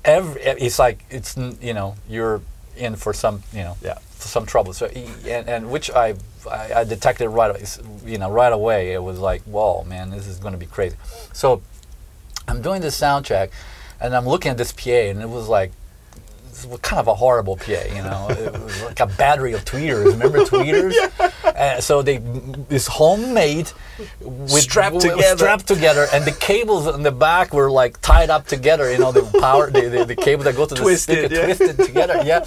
[0.05, 2.41] every it's like it's you know you're
[2.83, 3.99] in for some you know Yeah.
[4.19, 4.73] for some trouble.
[4.73, 6.15] So and, and which I,
[6.51, 7.65] I I detected right away
[8.05, 8.93] you know right away.
[8.93, 10.97] It was like whoa man this is going to be crazy.
[11.33, 11.63] So
[12.49, 13.51] I'm doing this sound check
[14.01, 15.73] and I'm looking at this PA and it was like
[16.53, 18.27] this was kind of a horrible PA, you know.
[18.29, 20.05] it was like a battery of tweeters.
[20.05, 20.95] Remember tweeters?
[21.45, 22.21] Uh, so they
[22.69, 23.73] it's homemade,
[24.21, 25.37] with, Strapped together.
[25.39, 28.93] strapped together, and the cables in the back were like tied up together.
[28.93, 31.55] You know, the power, the, the, the cable that goes to the Twisted, speaker yeah.
[31.55, 32.23] twisted together.
[32.25, 32.45] Yeah.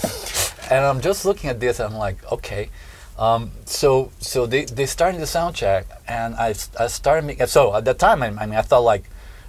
[0.70, 1.80] And I'm just looking at this.
[1.80, 2.70] I'm like, okay.
[3.18, 7.48] Um, so so they they started the sound check, and I started making.
[7.48, 9.06] So at that time, I, I mean, I thought like,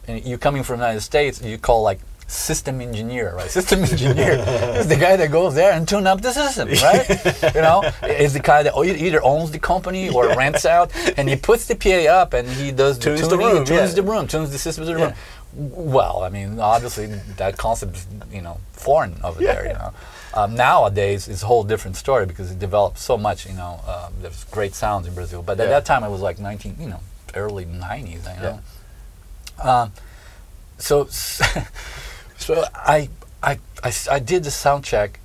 [0.08, 3.50] you coming from the United States, you call like system engineer, right?
[3.50, 4.32] System engineer
[4.76, 7.08] is the guy that goes there and tune up the system, right?
[7.54, 11.36] you know, is the guy that either owns the company or rents out, and he
[11.36, 13.94] puts the PA up and he does Tunes the tuning, room, tunes yeah.
[13.94, 15.04] the room, tunes the system to the Yeah.
[15.06, 15.14] room.
[15.92, 19.66] Well, I mean, obviously that concept is you know foreign over there.
[19.68, 19.92] You know,
[20.34, 23.46] um, nowadays it's a whole different story because it developed so much.
[23.46, 25.70] You know, uh, there's great sounds in Brazil, but at Yeah.
[25.70, 27.00] that time it was like 19, you know,
[27.34, 28.24] early 90s.
[28.36, 28.60] You know,
[29.62, 29.92] um,
[30.78, 31.04] so
[32.46, 33.08] so I
[33.42, 33.58] I
[34.08, 35.18] I did the sound check,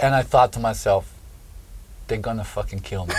[0.00, 1.12] and I thought to myself,
[2.06, 3.14] they're gonna fucking kill me.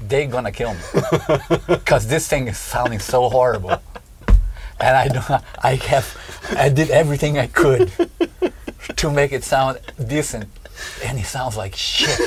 [0.00, 0.80] they're gonna kill me.
[1.66, 3.82] Because this thing is sounding so horrible.
[4.80, 5.30] And i don't
[5.62, 6.06] i have
[6.56, 7.92] i did everything i could
[8.96, 10.48] to make it sound decent.
[11.04, 12.18] And it sounds like shit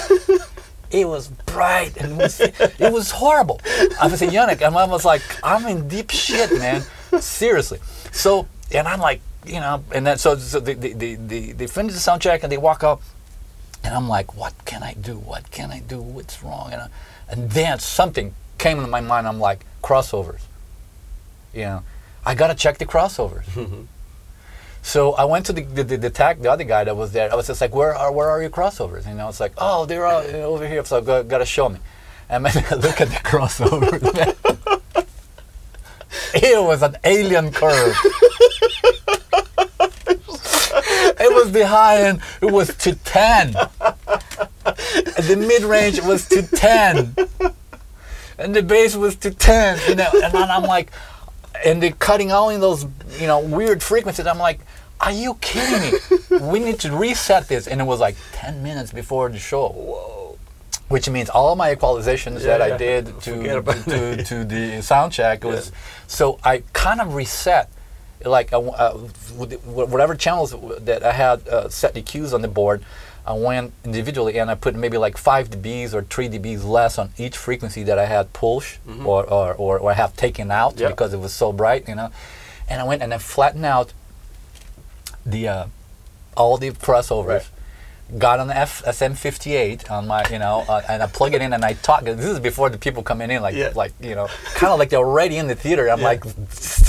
[0.91, 3.59] it was bright and it was, it was horrible
[3.99, 6.83] i was saying Janek and i was like i'm in deep shit man
[7.19, 7.79] seriously
[8.11, 11.93] so and i'm like you know and then so, so they, they, they, they, finish
[11.93, 13.01] the sound check and they walk up
[13.83, 15.17] and I'm like, what can I do?
[15.17, 16.01] What can I do?
[16.01, 16.69] What's wrong?
[16.71, 16.89] And, I,
[17.29, 19.27] and then something came into my mind.
[19.27, 20.41] I'm like, crossovers.
[21.53, 21.83] You know,
[22.25, 23.45] I gotta check the crossovers.
[23.45, 23.83] Mm-hmm.
[24.81, 27.31] So I went to the the, the, the tag, the other guy that was there.
[27.31, 29.07] I was just like, where are where are your crossovers?
[29.07, 30.83] You know, it's like, oh, they're all, uh, over here.
[30.85, 31.79] So I got, gotta show me.
[32.29, 34.01] And man, I look at the crossovers.
[34.95, 35.05] man.
[36.33, 37.95] it was an alien curve.
[41.23, 42.21] It was the high end.
[42.41, 43.51] It was to ten.
[43.51, 47.15] the mid range was to ten,
[48.39, 49.79] and the bass was to ten.
[49.87, 50.91] You know, and then I'm like,
[51.63, 52.85] and they're cutting all in those
[53.19, 54.25] you know weird frequencies.
[54.25, 54.61] I'm like,
[55.01, 55.99] are you kidding
[56.29, 56.37] me?
[56.51, 57.67] we need to reset this.
[57.67, 59.69] And it was like ten minutes before the show.
[59.69, 60.37] Whoa.
[60.89, 65.43] Which means all my equalizations Yeah, that I did to to, to the sound check
[65.43, 65.71] was
[66.07, 67.69] so I kind of reset
[68.25, 68.97] like I uh,
[69.37, 70.53] with the- wh- whatever channels
[70.85, 72.83] that I had uh, set the cues on the board,
[73.25, 77.11] I went individually and I put maybe like five dBs or three dBs less on
[77.17, 80.89] each frequency that I had push or, or, or, or I have taken out Mm-hmm.
[80.89, 82.11] Because it was so bright, you know.
[82.67, 83.93] And I went and I flattened out
[85.25, 85.65] the uh,
[86.37, 87.25] all the crossovers.
[87.27, 87.49] Right.
[88.17, 91.53] Got on the F- SM58 on my, you know, uh, and I plug it in
[91.53, 92.03] and I talk.
[92.03, 93.71] This is before the people coming in, like, Yeah.
[93.73, 95.89] like you know, kind of like they're already in the theater.
[95.89, 96.05] I'm Yeah.
[96.05, 96.23] like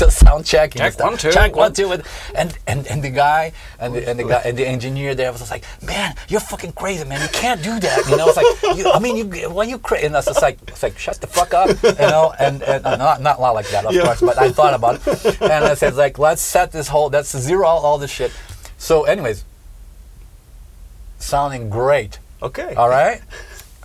[0.07, 0.81] s- sound checking.
[0.81, 1.09] Check, stuff.
[1.11, 2.03] one, two, Check one, two, and
[2.35, 5.41] and and, and the guy and the, and the guy and the engineer there was
[5.41, 7.21] just like, man, you're fucking crazy, man.
[7.21, 8.07] You can't do that.
[8.09, 10.07] You know, it's like, you, I mean, you, why you crazy?
[10.07, 12.35] And I was just like, it's like, shut the fuck up, you know.
[12.39, 14.05] And, and uh, not not like that, of Yeah.
[14.05, 17.37] course, but I thought about it, and I said like, let's set this whole, let's
[17.37, 18.33] zero out all this shit.
[18.79, 19.45] So, anyways,
[21.19, 22.19] sounding great.
[22.43, 22.75] Okay.
[22.75, 23.21] All right.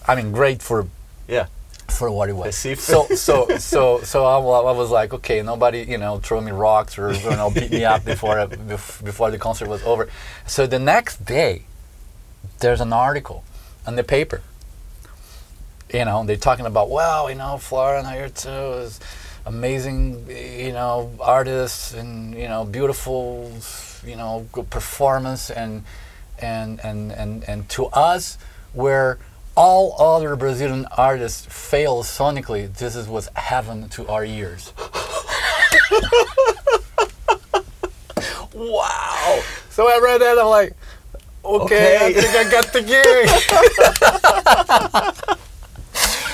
[0.08, 0.88] I mean, great for
[1.28, 1.48] Yeah.
[1.90, 2.46] For what it was.
[2.46, 6.20] Let's see if- So so so so I, I was like, okay, nobody you know
[6.20, 10.08] throw me rocks or you know beat me up before before the concert was over.
[10.46, 11.64] So the next day,
[12.60, 13.44] there's an article
[13.88, 14.42] in the paper.
[15.94, 19.00] You know, they're talking about well, you know, Flora and Airto is
[19.46, 23.50] amazing, you know, artists and you know, beautiful,
[24.06, 25.84] you know, good performance and
[26.40, 28.38] and and and and to us,
[28.74, 29.18] where
[29.58, 34.72] all other Brazilian artists fail sonically, this is what's heaven to our ears.
[38.54, 39.42] wow!
[39.72, 40.74] So I read that, I'm like,
[41.44, 43.28] okay, I think I got the gig.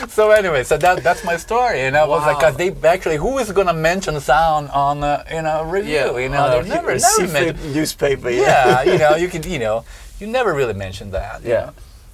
[0.09, 3.37] so anyway, so that that's my story, and I was like, cause they actually, who
[3.39, 6.17] is gonna mention sound on a in a review?
[6.17, 7.73] you know, uh, they're never never mention.
[7.73, 8.29] newspaper.
[8.29, 9.85] Yeah, you know, you can, you know,
[10.19, 11.41] you never really mention that.
[11.43, 11.65] you Yeah.
[11.67, 11.73] know.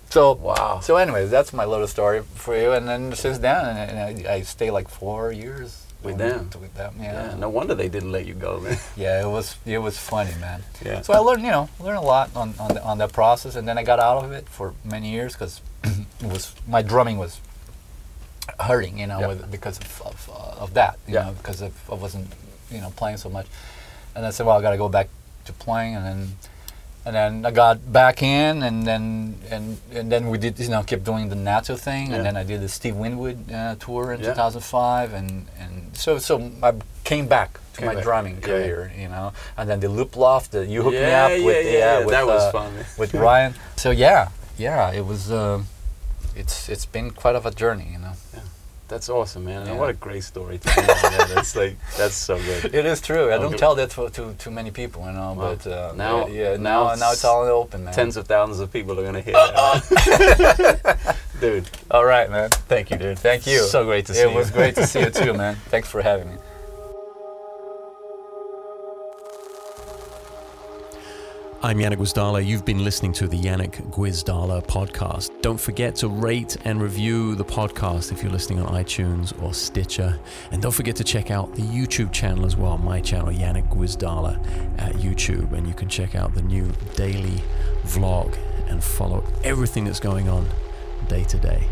[0.09, 0.79] So Wow.
[0.81, 4.33] So anyways, that's my little story for you, and then since then, and, and I,
[4.35, 6.49] I stay like four years With them.
[6.59, 7.29] With them, Yeah.
[7.29, 7.35] yeah.
[7.37, 8.77] No wonder they didn't let you go, man.
[8.97, 10.63] Yeah, it was it was funny, man.
[10.83, 11.01] Yeah.
[11.01, 13.67] So I learned, you know, learned a lot on on, the, on that process, and
[13.67, 17.39] then I got out of it for many years because it was my drumming was
[18.59, 19.27] hurting, you know, Yeah.
[19.27, 21.25] with, because of of, uh, of that, you Yeah.
[21.25, 22.27] know, because of, I wasn't,
[22.71, 23.45] you know, playing so much,
[24.15, 25.07] and I said, well, I got to go back
[25.45, 26.21] to playing, and then.
[27.05, 30.83] And then I got back in, and then and and then we did, you know,
[30.83, 32.17] kept doing the NATO thing, Yeah.
[32.17, 34.33] and then I did the Steve Winwood uh, tour in Yeah.
[34.33, 36.73] 2005, and and so so I
[37.03, 38.03] came back to Came my back.
[38.03, 38.47] drumming Yeah.
[38.47, 41.79] career, you know, and then the loop loft, the you hooked me up with, yeah,
[41.79, 43.53] yeah, with, that was uh, fun, with Ryan.
[43.77, 45.31] So yeah, yeah, it was.
[45.31, 45.63] Uh,
[46.35, 48.13] it's it's been quite of a journey, you know.
[48.89, 49.65] That's awesome, man.
[49.67, 49.77] Yeah.
[49.77, 50.83] what a great story to tell.
[51.35, 52.73] That's like that's so good.
[52.73, 53.31] It is true.
[53.31, 55.33] I don't tell that to, to too many people, you know.
[55.33, 55.55] Wow.
[55.55, 57.93] But uh, Now- yeah, yeah, now now now it's all open, man.
[57.93, 61.69] Tens of thousands of people are gonna hear that, dude.
[61.91, 62.49] All right, man.
[62.67, 63.19] Thank you, dude.
[63.19, 63.59] Thank you.
[63.59, 64.35] So great to see It you.
[64.37, 65.55] was great to see you too, man.
[65.69, 66.37] Thanks for having me.
[71.61, 72.45] I'm Janek Gwizdala.
[72.45, 75.29] You've been listening to the Janek Gwizdala podcast.
[75.41, 80.17] Don't forget to rate and review the podcast if you're listening on iTunes or Stitcher.
[80.53, 84.39] And don't forget to check out the YouTube channel as well, my channel, Janek Gwizdala
[84.79, 85.51] at YouTube.
[85.51, 87.43] And you can check out the new daily
[87.83, 88.37] vlog
[88.69, 90.47] and follow everything that's going on
[91.09, 91.67] day to day.